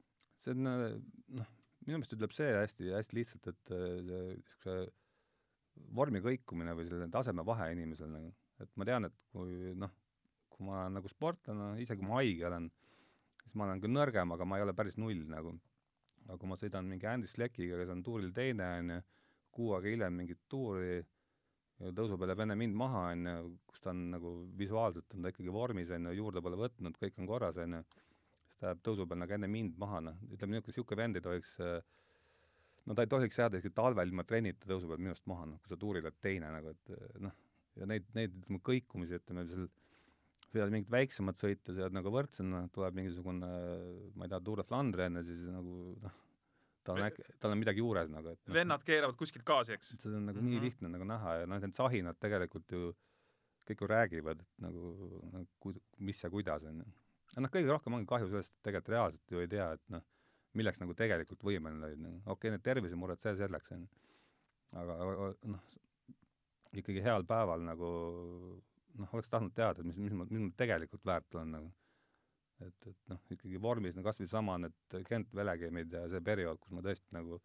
[0.42, 1.50] see on noh,
[1.86, 4.76] minu meelest ütleb see hästi, hästi lihtsalt, et äh, see niisuguse
[5.96, 8.32] vormi kõikumine või selline tasemevahe inimesel nagu,
[8.62, 9.92] et ma tean, et kui noh,
[10.52, 12.68] kui ma olen nagu sportlane, isegi kui ma haige olen,
[13.42, 15.56] siis ma olen küll nõrgem, aga ma ei ole päris null nagu.
[16.28, 19.00] aga kui ma sõidan mingi Andy Sleckiga, kes on tuuril teine, on ju,
[19.52, 21.00] kuu aega hiljem mingit tuuri,
[21.90, 25.52] tõusub jälle enne mind maha, on ju, kus ta on nagu visuaalselt on ta ikkagi
[25.52, 27.82] vormis, on ju, juurde pole võtnud, kõik on korras, on ju,
[28.46, 31.26] siis ta jääb tõusu peal nagu enne mind maha, noh, ütleme niisugune, niisugune vend ei
[31.26, 31.56] tohiks
[32.86, 35.72] no ta ei tohiks jääda isegi talvel ilma trennita tõusu peal minust maha, noh, kui
[35.72, 37.36] sa tuuril oled teine nagu, et noh,
[37.78, 39.68] ja neid, neid ütleme, kõikumisi, ütleme, seal
[40.52, 43.52] sõidad mingit väiksemat sõita, sõidad nagu võrdsena, tuleb mingisugune,
[44.18, 46.18] ma ei tea, Tour de Flandre enne, siis nagu noh,
[46.86, 49.94] tal on äkki, tal on midagi juures nagu, et no, vennad keeravad kuskilt gaasi, eks?
[49.96, 50.50] see on nagu mm -hmm.
[50.50, 50.66] nii mhm.
[50.66, 52.92] lihtne nagu näha ja noh, need sahinad tegelikult ju
[53.62, 54.92] kõik ju räägivad, et nagu,
[55.32, 56.88] nagu mis ja kuidas, on ju.
[57.32, 60.02] aga noh, kõige rohkem ongi kahju sellest, et tegelikult reaalselt ju ei tea, et noh,
[60.58, 64.02] milleks nagu tegelikult võimeline olid, nagu okei okay,, need tervisemured, see selleks, on ju.
[64.82, 65.76] aga, aga noh,
[66.72, 67.92] ikkagi heal päeval nagu
[68.98, 71.72] noh, oleks tahtnud teada, et mis, mis ma, mis ma tegelikult väärt olen nagu
[72.66, 76.60] et, et noh, ikkagi vormis no kas või sama need Kent Velegemid ja see periood,
[76.62, 77.40] kus ma tõesti nagu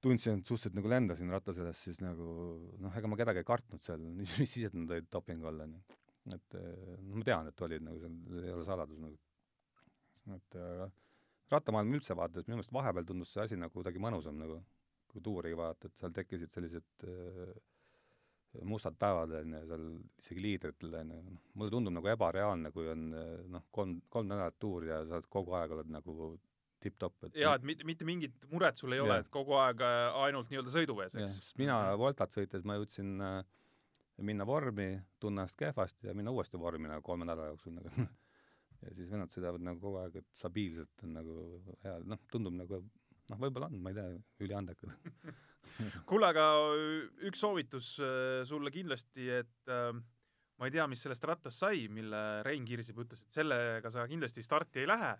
[0.00, 2.26] tundsin, et suhteliselt nagu lendasin ratta sellest, siis nagu
[2.80, 5.76] noh, ega ma kedagi ei kartnud seal, mis siis, et nad olid dopingu all, on
[5.76, 5.98] ju.
[6.36, 9.20] et noh, ma tean, et olid nagu seal, see ei ole saladus nagu.
[10.36, 10.90] et aga
[11.52, 14.60] rattamaailma üldse vaadates minu meelest vahepeal tundus see asi nagu kuidagi mõnusam nagu,
[15.10, 17.54] kui tuuri vaadata, et seal tekkisid sellised äh,
[18.66, 19.88] mustad päevad, on ju, seal
[20.22, 24.30] isegi liidritel, on ju, noh, mulle tundub nagu ebareaalne, kui on äh, noh, kolm, kolm
[24.30, 26.32] nädalat tuuri ja sa oled kogu aeg oled nagu
[26.80, 29.06] tipp-topp, et jaa, et mitte, mitte mingit muret sul ei Jah.
[29.06, 31.52] ole, et kogu aeg äh, ainult nii-öelda sõiduvees, eks?
[31.60, 33.42] mina Voltat sõites ma jõudsin äh,
[34.24, 37.92] minna vormi, tunne ennast kehvasti ja minna uuesti vormi nagu kolme nädala jooksul nagu
[38.82, 41.36] ja siis vennad sõidavad nagu kogu aeg, et stabiilselt on nagu
[41.84, 42.80] hea, noh, tundub nagu
[43.30, 44.06] noh, võib-olla on, ma ei tea,
[44.46, 44.94] üliandekad.
[46.08, 46.46] kuule, aga
[47.28, 49.92] üks soovitus äh, sulle kindlasti, et äh,
[50.60, 54.44] ma ei tea, mis sellest rattast sai, mille Rein Kirsip ütles, et sellega sa kindlasti
[54.44, 55.14] starti ei lähe.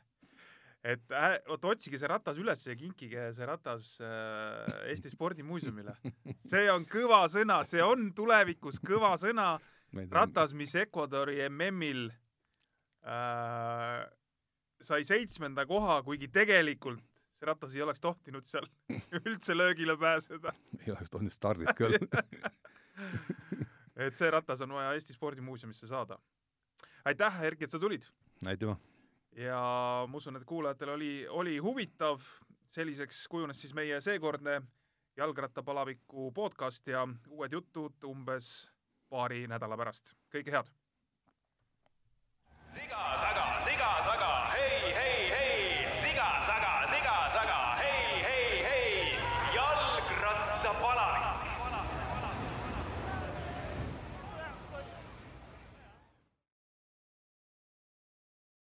[0.81, 5.97] et äh, oot, otsige see ratas üles ja kinkige see ratas äh, Eesti Spordimuuseumile.
[6.53, 9.59] see on kõva sõna, see on tulevikus kõva sõna.
[10.11, 12.09] ratas, mis Ecuadori MM-il
[13.07, 14.11] äh,
[14.83, 17.05] sai seitsmenda koha, kuigi tegelikult
[17.41, 18.67] see ratas ei oleks tohtinud seal
[19.25, 20.53] üldse löögile pääseda.
[20.87, 21.97] ei oleks tohtinud stardis küll
[24.07, 26.19] et see ratas on vaja Eesti Spordimuuseumisse saada.
[27.05, 28.05] aitäh, Erki, et sa tulid
[28.47, 28.77] aitüma.
[29.37, 29.63] ja
[30.09, 32.21] ma usun, et kuulajatel oli, oli huvitav.
[32.71, 34.61] selliseks kujunes siis meie seekordne
[35.17, 38.71] jalgrattapalaviku podcast ja uued jutud umbes
[39.09, 40.15] paari nädala pärast.
[40.35, 40.69] kõike head!
[43.21, 43.40] 大家。